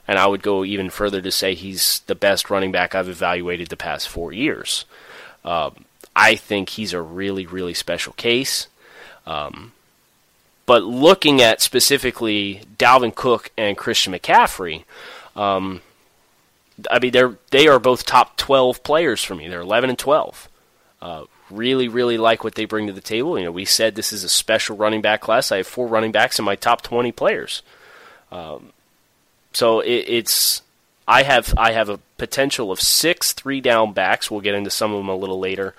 [0.08, 3.68] And I would go even further to say he's the best running back I've evaluated
[3.68, 4.84] the past four years.
[5.44, 5.84] Um,
[6.14, 8.68] I think he's a really, really special case.
[9.26, 9.72] Um,
[10.64, 14.84] but looking at specifically Dalvin Cook and Christian McCaffrey,
[15.34, 15.82] um,
[16.90, 19.48] I mean they're they are both top twelve players for me.
[19.48, 20.48] They're eleven and twelve.
[21.00, 23.38] Uh, really, really like what they bring to the table.
[23.38, 25.52] You know, we said this is a special running back class.
[25.52, 27.62] I have four running backs in my top twenty players.
[28.32, 28.72] Um,
[29.52, 30.62] so it, it's
[31.08, 34.30] I have I have a potential of six three down backs.
[34.30, 35.74] We'll get into some of them a little later.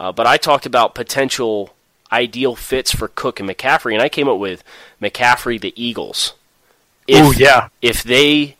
[0.00, 1.74] Uh, but I talked about potential
[2.10, 4.64] ideal fits for Cook and McCaffrey, and I came up with
[5.00, 6.34] McCaffrey, the Eagles.
[7.10, 7.68] Oh yeah.
[7.80, 8.56] If they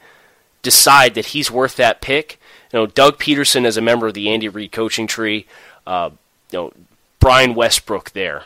[0.63, 2.41] decide that he's worth that pick,
[2.73, 5.47] you know, Doug Pederson as a member of the Andy Reid coaching tree,
[5.87, 6.11] uh,
[6.51, 6.73] you know,
[7.21, 8.45] Brian Westbrook there.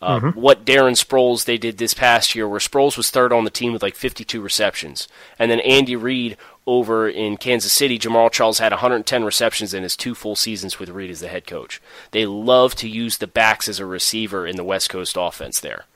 [0.00, 0.40] Uh, mm-hmm.
[0.40, 3.72] What Darren Sproles they did this past year, where Sproles was third on the team
[3.72, 8.72] with like 52 receptions, and then Andy Reid over in Kansas City, Jamaal Charles had
[8.72, 11.80] 110 receptions in his two full seasons with Reid as the head coach.
[12.10, 15.86] They love to use the backs as a receiver in the West Coast offense there.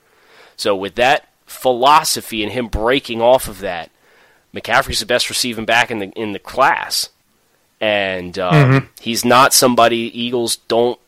[0.55, 3.91] So with that philosophy and him breaking off of that,
[4.53, 7.09] McCaffrey's the best receiving back in the in the class,
[7.79, 8.85] and um, mm-hmm.
[8.99, 10.99] he's not somebody Eagles don't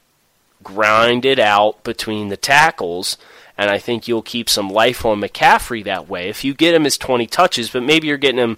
[0.64, 3.18] grind it out between the tackles.
[3.56, 6.28] And I think you'll keep some life on McCaffrey that way.
[6.28, 8.58] If you get him his 20 touches, but maybe you're getting him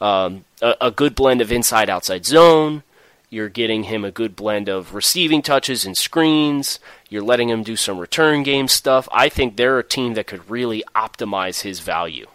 [0.00, 2.82] um, a, a good blend of inside outside zone.
[3.28, 6.78] You're getting him a good blend of receiving touches and screens.
[7.08, 9.08] You're letting him do some return game stuff.
[9.12, 12.26] I think they're a team that could really optimize his value.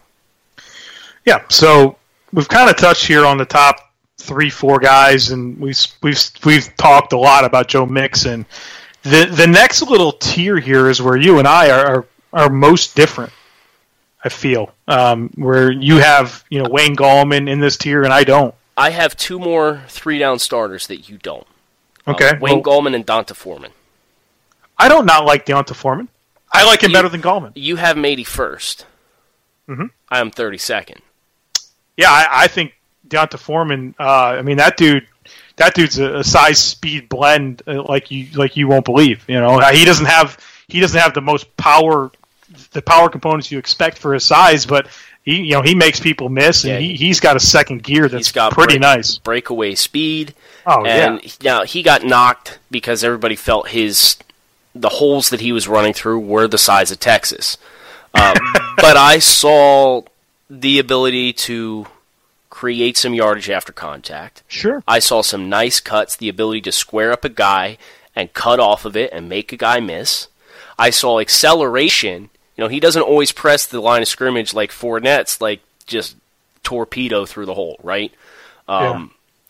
[1.28, 1.98] Yeah, so
[2.32, 3.82] we've kind of touched here on the top
[4.18, 8.46] three, four guys, and we've we've we've talked a lot about Joe Mixon.
[9.04, 12.96] The the next little tier here is where you and I are are, are most
[12.96, 13.34] different.
[14.24, 18.24] I feel um, where you have you know Wayne Gallman in this tier and I
[18.24, 18.56] don't.
[18.78, 21.46] I have two more three down starters that you don't.
[22.08, 23.72] Okay, uh, Wayne well, Gallman and D'Onta Foreman.
[24.78, 26.08] I don't not like D'Onta Foreman.
[26.54, 27.52] I like him you, better than Gallman.
[27.56, 28.86] You have him 81st.
[29.68, 29.86] Mm-hmm.
[30.08, 31.02] I am 32nd.
[31.98, 32.74] Yeah, I, I think
[33.08, 33.96] D'Onta Foreman.
[34.00, 35.08] Uh, I mean, that dude.
[35.58, 39.26] That dude's a, a size speed blend uh, like you like you won't believe.
[39.28, 42.12] You know, he doesn't have he doesn't have the most power,
[42.74, 44.88] the power components you expect for his size, but
[45.24, 48.08] he you know he makes people miss, and yeah, he he's got a second gear
[48.08, 49.18] that's got pretty break, nice.
[49.18, 50.36] Breakaway speed.
[50.66, 51.32] Oh and yeah.
[51.42, 54.18] Now he got knocked because everybody felt his
[54.76, 57.58] the holes that he was running through were the size of Texas.
[58.14, 58.36] Uh,
[58.78, 60.04] but I saw
[60.50, 61.88] the ability to
[62.50, 64.44] create some yardage after contact.
[64.48, 64.84] Sure.
[64.88, 67.78] I saw some nice cuts, the ability to square up a guy
[68.16, 70.28] and cut off of it and make a guy miss.
[70.80, 72.30] I saw acceleration.
[72.56, 76.16] You know, he doesn't always press the line of scrimmage like Fournette's like just
[76.64, 78.12] torpedo through the hole, right?
[78.68, 79.08] Um, yeah.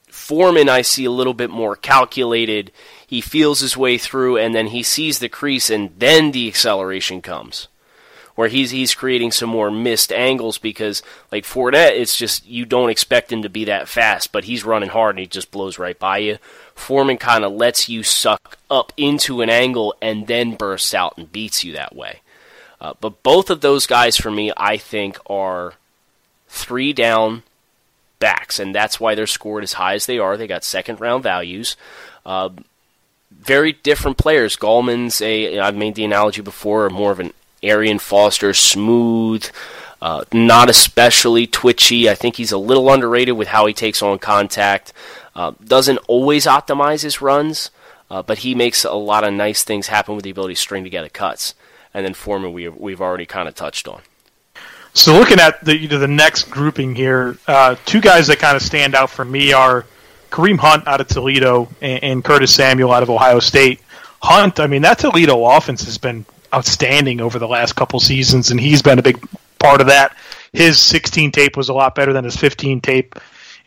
[0.09, 2.71] Foreman, I see a little bit more calculated.
[3.05, 7.21] He feels his way through, and then he sees the crease, and then the acceleration
[7.21, 7.67] comes
[8.37, 12.91] where he's he's creating some more missed angles because like Fournette, it's just you don't
[12.91, 15.97] expect him to be that fast, but he's running hard and he just blows right
[15.97, 16.37] by you.
[16.75, 21.31] Foreman kind of lets you suck up into an angle and then bursts out and
[21.31, 22.21] beats you that way.
[22.79, 25.73] Uh, but both of those guys for me, I think, are
[26.47, 27.41] three down
[28.19, 30.37] backs, and that's why they're scored as high as they are.
[30.37, 31.75] They got second round values.
[32.23, 32.49] Uh,
[33.31, 34.55] very different players.
[34.55, 39.45] Gallman's a I've made the analogy before, more of an Arian Foster, smooth,
[40.01, 42.09] uh, not especially twitchy.
[42.09, 44.93] I think he's a little underrated with how he takes on contact.
[45.35, 47.71] Uh, doesn't always optimize his runs,
[48.09, 50.83] uh, but he makes a lot of nice things happen with the ability to string
[50.83, 51.53] together cuts.
[51.93, 54.01] And then Foreman, we, we've already kind of touched on.
[54.93, 58.55] So looking at the you know, the next grouping here, uh, two guys that kind
[58.55, 59.85] of stand out for me are
[60.31, 63.79] Kareem Hunt out of Toledo and, and Curtis Samuel out of Ohio State.
[64.23, 68.59] Hunt, I mean, that Toledo offense has been outstanding over the last couple seasons, and
[68.59, 69.25] he's been a big
[69.59, 70.15] part of that.
[70.53, 73.15] His 16 tape was a lot better than his 15 tape,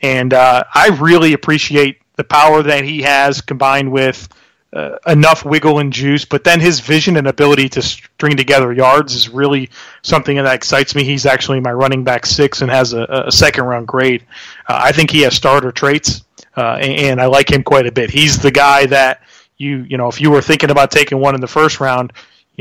[0.02, 4.28] and uh, I really appreciate the power that he has combined with
[4.72, 6.24] uh, enough wiggle and juice.
[6.24, 9.70] But then his vision and ability to string together yards is really
[10.02, 11.04] something that excites me.
[11.04, 14.24] He's actually my running back six and has a, a second round grade.
[14.68, 16.24] Uh, I think he has starter traits,
[16.56, 18.10] uh, and, and I like him quite a bit.
[18.10, 19.22] He's the guy that
[19.56, 22.12] you you know if you were thinking about taking one in the first round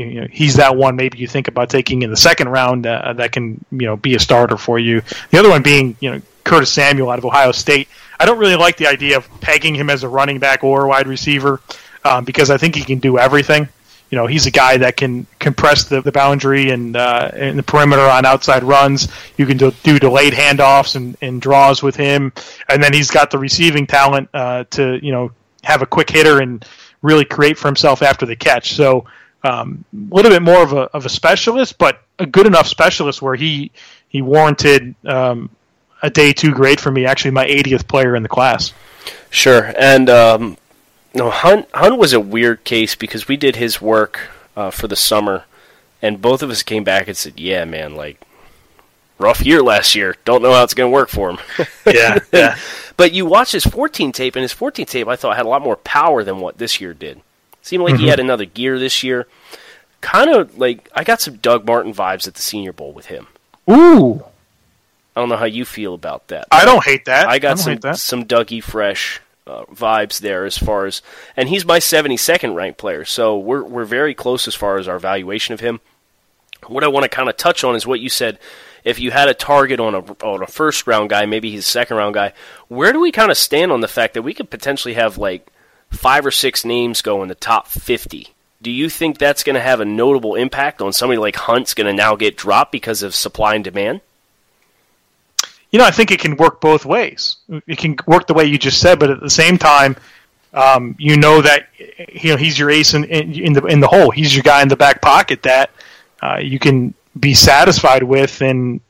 [0.08, 3.12] you know, he's that one maybe you think about taking in the second round uh,
[3.14, 5.02] that can you know be a starter for you.
[5.30, 7.88] The other one being you know Curtis Samuel out of Ohio State.
[8.18, 10.88] I don't really like the idea of pegging him as a running back or a
[10.88, 11.60] wide receiver
[12.04, 13.68] um, because I think he can do everything.
[14.10, 17.62] You know, he's a guy that can compress the, the boundary and uh, and the
[17.62, 19.08] perimeter on outside runs.
[19.36, 22.32] You can do, do delayed handoffs and, and draws with him,
[22.68, 25.30] and then he's got the receiving talent uh, to you know
[25.62, 26.64] have a quick hitter and
[27.02, 28.74] really create for himself after the catch.
[28.74, 29.06] So
[29.42, 33.22] um, a little bit more of a, of a specialist, but a good enough specialist
[33.22, 33.70] where he
[34.08, 35.50] he warranted um,
[36.02, 37.06] a day two grade for me.
[37.06, 38.72] Actually, my 80th player in the class.
[39.30, 40.56] Sure, and um,
[41.14, 44.96] no, Hunt Hunt was a weird case because we did his work uh, for the
[44.96, 45.44] summer,
[46.02, 48.20] and both of us came back and said, "Yeah, man, like
[49.20, 50.16] rough year last year.
[50.24, 51.38] Don't know how it's going to work for him.
[51.86, 52.56] Yeah, yeah.
[52.96, 55.62] but you watch his 14 tape, and his 14 tape I thought had a lot
[55.62, 57.20] more power than what this year did.
[57.70, 59.28] Seemed like he had another gear this year.
[60.00, 63.28] Kind of like I got some Doug Martin vibes at the Senior Bowl with him.
[63.70, 64.24] Ooh,
[65.14, 66.48] I don't know how you feel about that.
[66.50, 67.28] I don't hate that.
[67.28, 71.00] I got don't some hate some Dougie Fresh uh, vibes there as far as,
[71.36, 74.98] and he's my 72nd ranked player, so we're we're very close as far as our
[74.98, 75.78] valuation of him.
[76.66, 78.40] What I want to kind of touch on is what you said.
[78.82, 81.70] If you had a target on a on a first round guy, maybe he's a
[81.70, 82.32] second round guy.
[82.66, 85.46] Where do we kind of stand on the fact that we could potentially have like
[85.90, 88.28] five or six names go in the top 50?
[88.62, 91.86] Do you think that's going to have a notable impact on somebody like Hunt's going
[91.86, 94.00] to now get dropped because of supply and demand?
[95.70, 97.36] you know, I think it can work both ways.
[97.66, 99.96] It can work the way you just said, but at the same time,
[100.52, 101.68] um, you know that
[102.12, 104.10] you know he's your ace in, in, in the in the hole.
[104.10, 105.70] He's your guy in the back pocket that
[106.22, 108.80] uh, you can be satisfied with and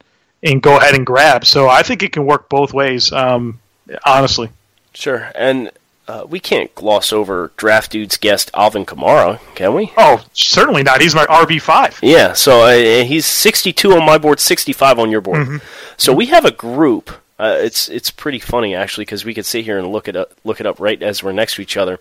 [0.43, 1.45] and go ahead and grab.
[1.45, 3.13] So I think it can work both ways.
[3.13, 3.61] Um,
[4.07, 4.49] honestly,
[4.95, 5.71] Sure, and
[6.11, 9.93] uh, we can't gloss over draft dude's guest Alvin Kamara, can we?
[9.97, 11.01] oh, certainly not.
[11.01, 11.99] He's my RB five.
[12.03, 15.61] Yeah, so uh, he's 62 on my board, 65 on your board.
[15.97, 17.11] So we have a group.
[17.39, 20.33] Uh, it's it's pretty funny actually because we could sit here and look it up
[20.45, 21.99] look it up right as we're next to each other.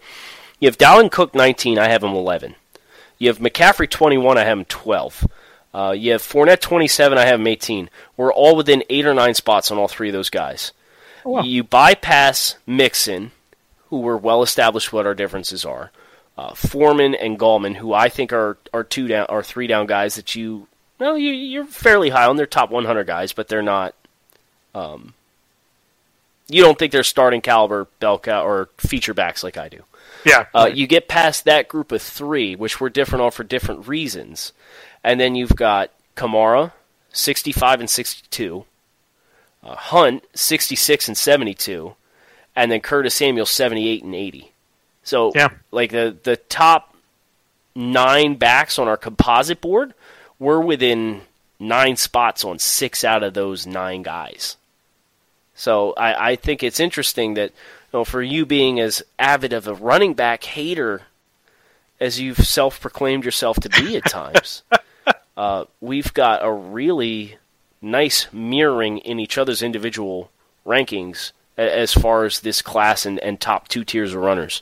[0.59, 2.55] You have Dalvin Cook 19, I have him 11.
[3.17, 5.27] You have McCaffrey 21, I have him 12.
[5.73, 7.89] Uh, you have Fournette 27, I have him 18.
[8.17, 10.73] We're all within eight or nine spots on all three of those guys.
[11.45, 13.31] You bypass Mixon,
[13.89, 15.91] who we're well established what our differences are.
[16.37, 20.15] Uh, Foreman and Gallman, who I think are are two down or three down guys
[20.15, 20.67] that you
[20.99, 22.37] no you you're fairly high on.
[22.37, 23.93] They're top 100 guys, but they're not.
[24.73, 25.13] Um,
[26.47, 29.83] you don't think they're starting caliber bellcow or feature backs like I do.
[30.25, 33.87] Yeah, Uh, you get past that group of three, which were different all for different
[33.87, 34.51] reasons,
[35.03, 36.73] and then you've got Kamara,
[37.13, 38.65] 65 and 62,
[39.63, 41.95] uh, Hunt, 66 and 72,
[42.59, 44.51] and then Curtis Samuel, 78 and 80.
[45.03, 45.49] So, Yeah.
[45.71, 46.95] like the the top
[47.75, 49.93] nine backs on our composite board,
[50.37, 51.21] we're within
[51.59, 54.57] nine spots on six out of those nine guys.
[55.55, 57.51] So I, I think it's interesting that
[57.91, 61.03] you know, for you being as avid of a running back hater
[61.99, 64.63] as you've self proclaimed yourself to be at times,
[65.37, 67.37] uh, we've got a really
[67.81, 70.29] nice mirroring in each other's individual
[70.65, 74.61] rankings as far as this class and, and top two tiers of runners.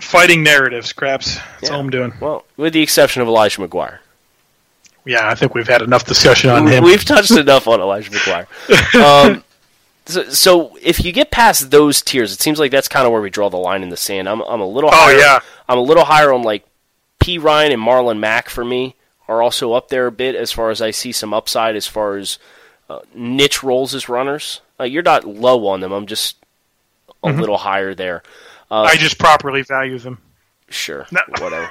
[0.00, 1.36] fighting narratives, craps.
[1.36, 1.74] That's Yeah.
[1.74, 2.12] all I'm doing.
[2.20, 3.98] Well, with the exception of Elijah McGuire.
[5.04, 6.82] Yeah, I think we've had enough discussion on him.
[6.82, 8.46] We've touched enough on Elijah McGuire.
[9.30, 9.44] Um,
[10.06, 13.22] so, so if you get past those tiers, it seems like that's kind of where
[13.22, 14.28] we draw the line in the sand.
[14.28, 15.16] I'm, I'm a little Oh, higher.
[15.16, 15.40] yeah.
[15.68, 16.64] I'm a little higher on like
[17.20, 18.96] Perine and Marlon Mack for me
[19.28, 22.16] are also up there a bit as far as I see some upside as far
[22.16, 22.38] as
[22.90, 24.60] uh, niche roles as runners.
[24.78, 25.92] Uh, you're not low on them.
[25.92, 26.36] I'm just
[27.22, 27.40] a Mm-hmm.
[27.40, 28.22] little higher there.
[28.70, 30.18] I just properly value them.
[30.68, 31.20] Sure, No.
[31.40, 31.70] whatever.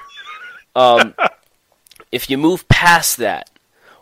[0.75, 1.13] Um,
[2.11, 3.49] if you move past that,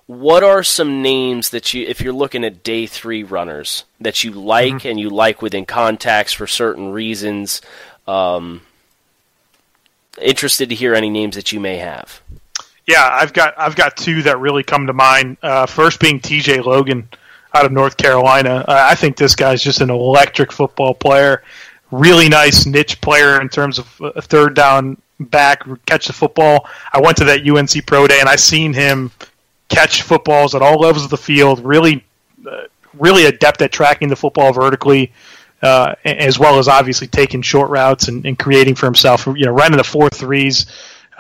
[0.06, 4.32] what are some names that you, if you're looking at day three runners, that you
[4.32, 4.88] like Mm-hmm.
[4.88, 7.62] and you like within contacts for certain reasons?
[8.08, 8.62] Um,
[10.22, 12.22] interested to hear any names that you may have.
[12.88, 15.38] Yeah, I've got I've got two that really come to mind.
[15.42, 16.62] Uh, first being T.J.
[16.62, 17.08] Logan
[17.54, 18.66] out of North Carolina.
[18.68, 21.44] Uh, I think this guy's just an electric football player.
[21.92, 26.68] Really nice niche player in terms of a third down back, catch the football.
[26.94, 29.12] I went to that UNC Pro Day and I seen him
[29.70, 31.64] catch footballs at all levels of the field.
[31.64, 32.04] Really,
[32.50, 32.64] uh,
[32.94, 35.12] really adept at tracking the football vertically.
[35.62, 39.52] Uh, as well as obviously taking short routes and, and creating for himself, you know,
[39.52, 40.66] running the four threes,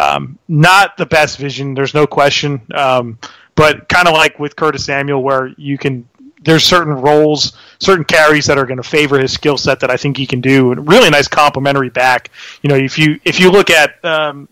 [0.01, 1.73] um, not the best vision.
[1.73, 2.61] There's no question.
[2.73, 3.19] Um,
[3.55, 6.07] but kind of like with Curtis Samuel, where you can
[6.43, 9.97] there's certain roles, certain carries that are going to favor his skill set that I
[9.97, 10.71] think he can do.
[10.71, 12.31] And really nice complementary back.
[12.63, 14.47] You know, if you if you look at um,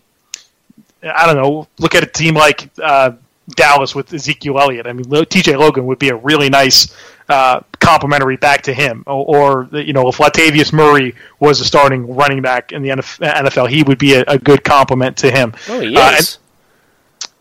[1.02, 3.12] I don't know, look at a team like uh,
[3.56, 4.86] Dallas with Ezekiel Elliott.
[4.86, 5.56] I mean, T.J.
[5.56, 6.94] Logan would be a really nice
[7.30, 9.04] uh, complementary back to him.
[9.06, 13.68] Or, or you know, if Latavius Murray was a starting running back in the NFL,
[13.70, 15.54] he would be a, a good complement to him.
[15.68, 16.38] Oh, he Uh, is.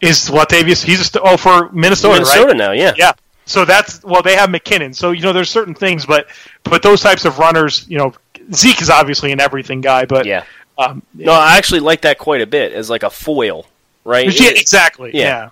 [0.01, 0.83] and is Latavius?
[0.83, 2.57] He's a st- oh for Minnesota, Minnesota right?
[2.57, 2.93] now, yeah.
[2.97, 3.11] Yeah.
[3.45, 4.95] So that's well, they have McKinnon.
[4.95, 6.27] So you know, there's certain things, but
[6.63, 8.13] but those types of runners, you know,
[8.53, 10.43] Zeke is obviously an everything guy, but Yeah.
[10.77, 13.65] um, No, I actually like that quite a bit as like a foil,
[14.05, 14.27] right?
[14.39, 15.49] yeah, exactly, Yeah.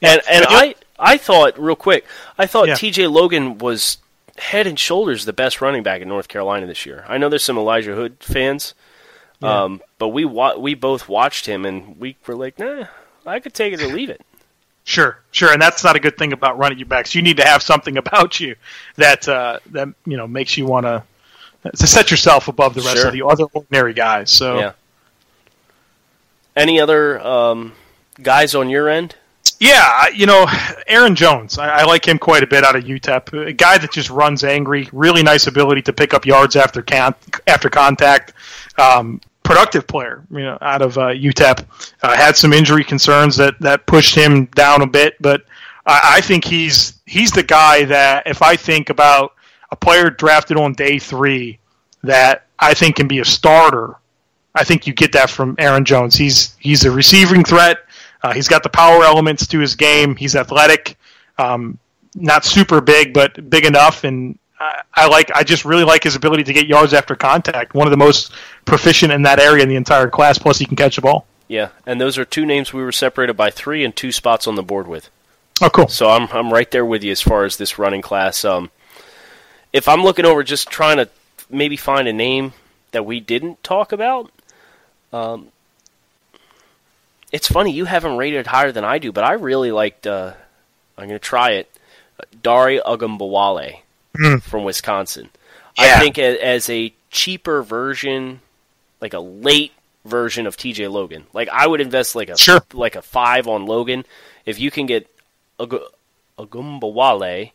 [0.00, 0.10] yeah.
[0.12, 2.06] And and I I thought real quick,
[2.38, 2.74] I thought Yeah.
[2.76, 3.08] T.J.
[3.08, 3.98] Logan was
[4.38, 7.04] head and shoulders the best running back in North Carolina this year.
[7.08, 8.72] I know there's some Elijah Hood fans,
[9.42, 12.84] um, but we wa- we both watched him and we were like, nah,
[13.26, 14.20] I could take it or leave it.
[14.84, 17.14] Sure, sure, and that's not a good thing about running your backs.
[17.14, 18.56] You need to have something about you
[18.96, 21.02] that uh, that you know makes you want to
[21.76, 23.06] to set yourself above the rest Sure.
[23.08, 24.30] of the other ordinary guys.
[24.30, 24.72] So Yeah.
[26.56, 27.72] Any other um,
[28.20, 29.14] guys on your end?
[29.62, 30.44] Yeah, you know,
[30.88, 31.56] Aaron Jones.
[31.56, 33.46] I, I like him quite a bit out of UTEP.
[33.46, 34.88] A guy that just runs angry.
[34.92, 37.14] Really nice ability to pick up yards after can,
[37.46, 38.32] after contact.
[38.76, 41.64] Um, productive player, you know, out of uh, UTEP.
[42.02, 45.44] Uh, had some injury concerns that that pushed him down a bit, but
[45.86, 49.34] I, I think he's he's the guy that if I think about
[49.70, 51.60] a player drafted on day three
[52.02, 53.96] that I think can be a starter
[54.54, 56.14] I think you get that from Aaron Jones.
[56.14, 57.78] He's he's a receiving threat.
[58.22, 60.14] Uh, he's got the power elements to his game.
[60.14, 60.96] He's athletic,
[61.38, 61.78] um,
[62.14, 64.04] not super big, but big enough.
[64.04, 65.30] And I, I like.
[65.34, 67.74] I just really like his ability to get yards after contact.
[67.74, 68.32] One of the most
[68.64, 70.38] proficient in that area in the entire class.
[70.38, 71.26] Plus, he can catch the ball.
[71.48, 74.54] Yeah, and those are two names we were separated by three and two spots on
[74.54, 75.10] the board with.
[75.60, 75.88] Oh, cool.
[75.88, 78.44] So I'm I'm right there with you as far as this running class.
[78.44, 78.70] Um,
[79.72, 81.08] if I'm looking over, just trying to
[81.50, 82.52] maybe find a name
[82.92, 84.30] that we didn't talk about.
[85.12, 85.51] Um,
[87.32, 90.06] it's funny you haven't rated higher than I do, but I really liked.
[90.06, 90.34] Uh,
[90.96, 91.68] I'm going to try it.
[92.42, 93.80] Dare Ogunbowale
[94.42, 95.30] from Wisconsin.
[95.78, 98.40] I think a, as a cheaper version,
[99.00, 99.72] like a late
[100.04, 101.24] version of TJ Logan.
[101.32, 102.60] Like I would invest like a Sure.
[102.74, 104.04] like a five on Logan
[104.44, 105.08] if you can get
[106.38, 107.52] Ogumbawale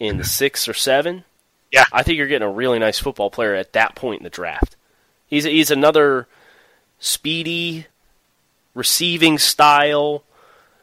[0.00, 1.24] in the six or seven.
[1.70, 1.84] Yeah.
[1.92, 4.76] I think you're getting a really nice football player at that point in the draft.
[5.26, 6.26] He's he's another
[6.98, 7.86] speedy
[8.74, 10.24] receiving style,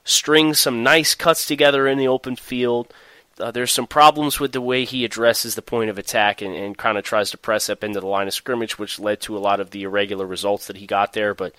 [0.04, 2.94] strings some nice cuts together in the open field.
[3.40, 6.78] Uh, there's some problems with the way he addresses the point of attack and, and
[6.78, 9.40] kind of tries to press up into the line of scrimmage, which led to a
[9.40, 11.34] lot of the irregular results that he got there.
[11.34, 11.54] But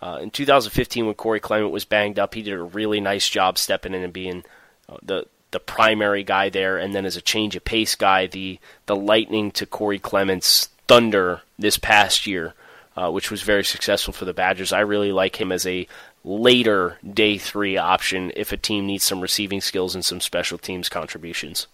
[0.00, 3.58] uh, in 2015, when Corey Clement was banged up, he did a really nice job
[3.58, 4.44] stepping in and being
[4.88, 8.58] uh, the the primary guy there, and then as a change of pace guy, the
[8.86, 12.54] the lightning to Corey Clement's thunder this past year,
[12.96, 14.72] uh, which was very successful for the Badgers.
[14.72, 15.86] I really like him as a
[16.24, 20.88] later day three option if a team needs some receiving skills and some special teams
[20.88, 21.66] contributions.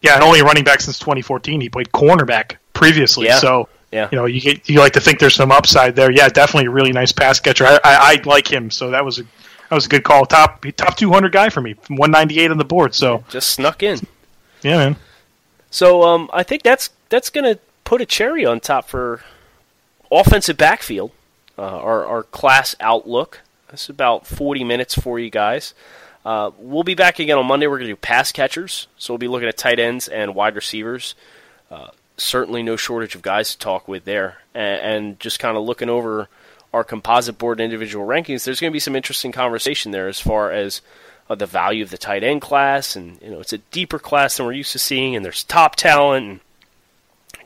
[0.00, 1.60] Yeah, and only running back since 2014.
[1.60, 3.38] He played cornerback previously, Yeah.
[3.38, 4.08] so Yeah.
[4.10, 6.10] you know you get you like to think there's some upside there.
[6.10, 7.64] Yeah, definitely a really nice pass catcher.
[7.66, 10.26] I, I, I like him, so that was a that was a good call.
[10.26, 12.94] Top top 200 guy for me, 198 on the board.
[12.94, 14.00] So Just snuck in.
[14.62, 14.96] yeah, man.
[15.70, 19.22] So um, I think that's that's going to put a cherry on top for
[20.12, 21.10] offensive backfield.
[21.58, 23.40] Uh, our our class outlook.
[23.68, 25.74] That's about 40 minutes for you guys.
[26.24, 27.66] Uh, we'll be back again on Monday.
[27.66, 30.54] We're going to do pass catchers, so we'll be looking at tight ends and wide
[30.54, 31.14] receivers.
[31.70, 35.64] Uh, certainly, no shortage of guys to talk with there, and, and just kind of
[35.64, 36.28] looking over
[36.72, 38.44] our composite board and individual rankings.
[38.44, 40.80] There's going to be some interesting conversation there as far as
[41.28, 44.36] uh, the value of the tight end class, and you know it's a deeper class
[44.36, 46.26] than we're used to seeing, and there's top talent.
[46.26, 46.40] And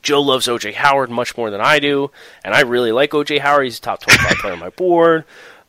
[0.06, 2.12] Joe loves OJ Howard much more than I do,
[2.44, 3.64] and I really like OJ Howard.
[3.64, 5.24] He's a top 25 player on my board.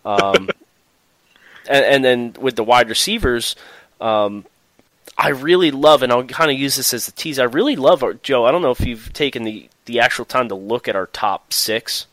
[0.05, 0.49] Um,
[1.67, 3.55] and, and then with the wide receivers,
[3.99, 4.45] um,
[5.17, 7.39] I really love, and I'll kind of use this as a tease.
[7.39, 8.45] I really love our, Joe.
[8.45, 11.51] I don't know if you've taken the the actual time to look at our top
[11.51, 12.05] six,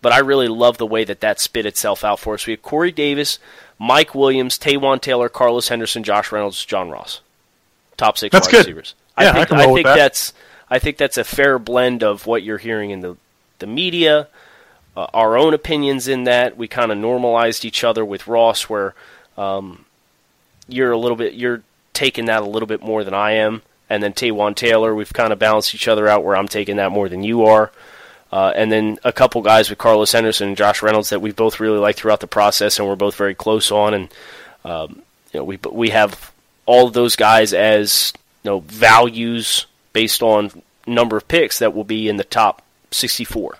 [0.00, 2.46] but I really love the way that that spit itself out for us.
[2.46, 3.38] We have Corey Davis,
[3.78, 7.20] Mike Williams, Taywan Taylor, Carlos Henderson, Josh Reynolds, John Ross.
[7.98, 8.58] Top six That's wide good.
[8.60, 8.94] receivers.
[9.18, 9.96] Yeah, I I think can roll with think that.
[9.96, 10.32] that's
[10.70, 13.16] I think that's a fair blend of what you're hearing in the
[13.58, 14.28] the media,
[14.96, 16.56] uh, our own opinions in that.
[16.56, 18.94] We kind of normalized each other with Ross, where
[19.36, 19.84] um,
[20.68, 21.62] you're a little bit you're
[21.92, 25.32] taking that a little bit more than I am, and then Taywan Taylor, we've kind
[25.32, 27.72] of balanced each other out where I'm taking that more than you are.
[28.30, 31.60] Uh, and then a couple guys with Carlos Henderson and Josh Reynolds that we both
[31.60, 33.94] really liked throughout the process, and we're both very close on.
[33.94, 34.14] And
[34.64, 35.02] um,
[35.32, 36.30] you know, we we have
[36.66, 38.12] all of those guys as
[38.42, 40.50] you know values based on
[40.86, 43.56] number of picks that will be in the top 64.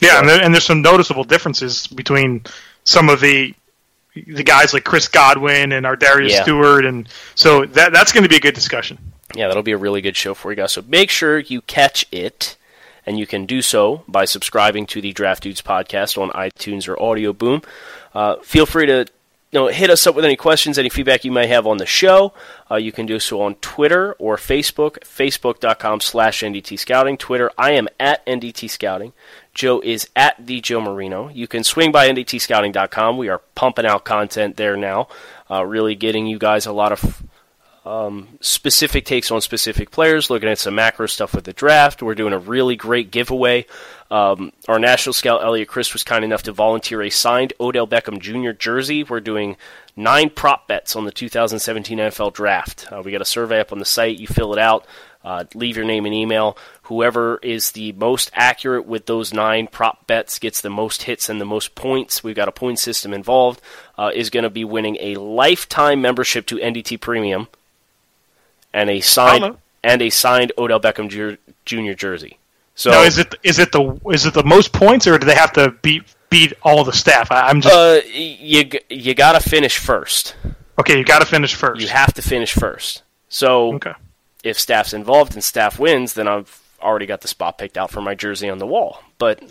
[0.00, 2.42] Yeah, and, there, and there's some noticeable differences between
[2.84, 3.54] some of the
[4.14, 6.42] the guys like Chris Godwin and ArDarius Yeah.
[6.42, 8.98] Stewart, and so that that's going to be a good discussion.
[9.34, 10.72] Yeah, that'll be a really good show for you guys.
[10.72, 12.56] So make sure you catch it,
[13.06, 16.96] and you can do so by subscribing to the Draft Dudes podcast on iTunes or
[16.96, 17.64] Audioboom.
[18.12, 19.06] Uh, feel free to
[19.52, 21.84] you know, hit us up with any questions, any feedback you may have on the
[21.84, 22.32] show.
[22.70, 27.18] Uh, you can do so on Twitter or Facebook, facebook.com slash NDT Scouting.
[27.18, 29.12] Twitter, I am at NDT Scouting.
[29.52, 31.28] Joe is at the Joe Marino.
[31.28, 33.18] You can swing by NDTscouting.com.
[33.18, 35.08] We are pumping out content there now,
[35.50, 37.22] uh, really getting you guys a lot of
[37.84, 42.02] um, specific takes on specific players, looking at some macro stuff with the draft.
[42.02, 43.66] We're doing a really great giveaway.
[44.10, 48.20] Um, our national scout Eliot Crist was kind enough to volunteer a signed Odell Beckham
[48.20, 48.52] Jr.
[48.52, 49.02] jersey.
[49.02, 49.56] We're doing
[49.96, 52.86] nine prop bets on the 2017 NFL Draft.
[52.92, 54.18] Uh, we got a survey up on the site.
[54.18, 54.86] You fill it out.
[55.24, 56.56] Uh, leave your name and email.
[56.82, 61.40] Whoever is the most accurate with those nine prop bets gets the most hits and
[61.40, 62.22] the most points.
[62.22, 63.60] We've got a point system involved.
[63.96, 67.48] Uh, is going to be winning a lifetime membership to NDT Premium
[68.72, 71.92] and a signed and a signed Odell Beckham Jr.
[71.92, 72.38] jersey.
[72.74, 75.34] So now, is it is it the is it the most points or do they
[75.34, 77.30] have to beat beat all the staff?
[77.30, 80.36] I, am just uh, you you got to finish first.
[80.78, 81.80] Okay, you got to finish first.
[81.80, 83.02] You have to finish first.
[83.28, 83.92] So okay
[84.42, 88.00] if staff's involved and staff wins, then I've already got the spot picked out for
[88.00, 89.02] my jersey on the wall.
[89.18, 89.42] But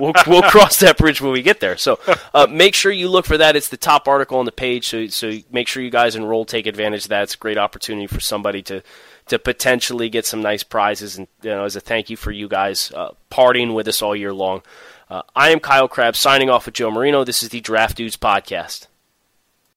[0.00, 1.76] we'll, we'll cross that bridge when we get there.
[1.76, 2.00] So
[2.34, 3.56] uh, make sure you look for that.
[3.56, 4.88] It's the top article on the page.
[4.88, 7.24] So so make sure you guys enroll, take advantage of that.
[7.24, 8.82] It's a great opportunity for somebody to
[9.26, 12.48] to potentially get some nice prizes and you know as a thank you for you
[12.48, 14.62] guys uh, partying with us all year long.
[15.10, 17.24] Uh, I am Kyle Crabbs signing off with Joe Marino.
[17.24, 18.88] This is the Draft Dudes podcast.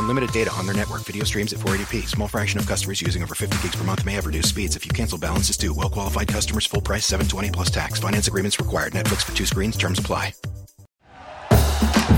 [0.00, 1.02] Unlimited data on their network.
[1.02, 2.08] Video streams at 480p.
[2.08, 4.74] Small fraction of customers using over 50 gigs per month may have reduced speeds.
[4.74, 5.74] If you cancel, balances due.
[5.74, 6.66] Well qualified customers.
[6.66, 7.04] Full price.
[7.04, 8.00] 720 plus tax.
[8.00, 8.94] Finance agreements required.
[8.94, 9.76] Netflix for two screens.
[9.76, 10.32] Terms apply.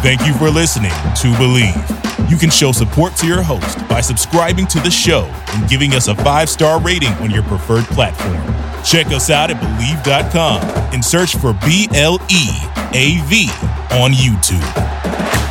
[0.00, 1.74] Thank you for listening to Believe.
[2.30, 6.06] You can show support to your host by subscribing to the show and giving us
[6.06, 8.40] a five star rating on your preferred platform.
[8.84, 10.62] Check us out at Bleav.com
[10.94, 12.48] and search for B L E
[12.94, 13.48] A V
[13.90, 15.41] on YouTube.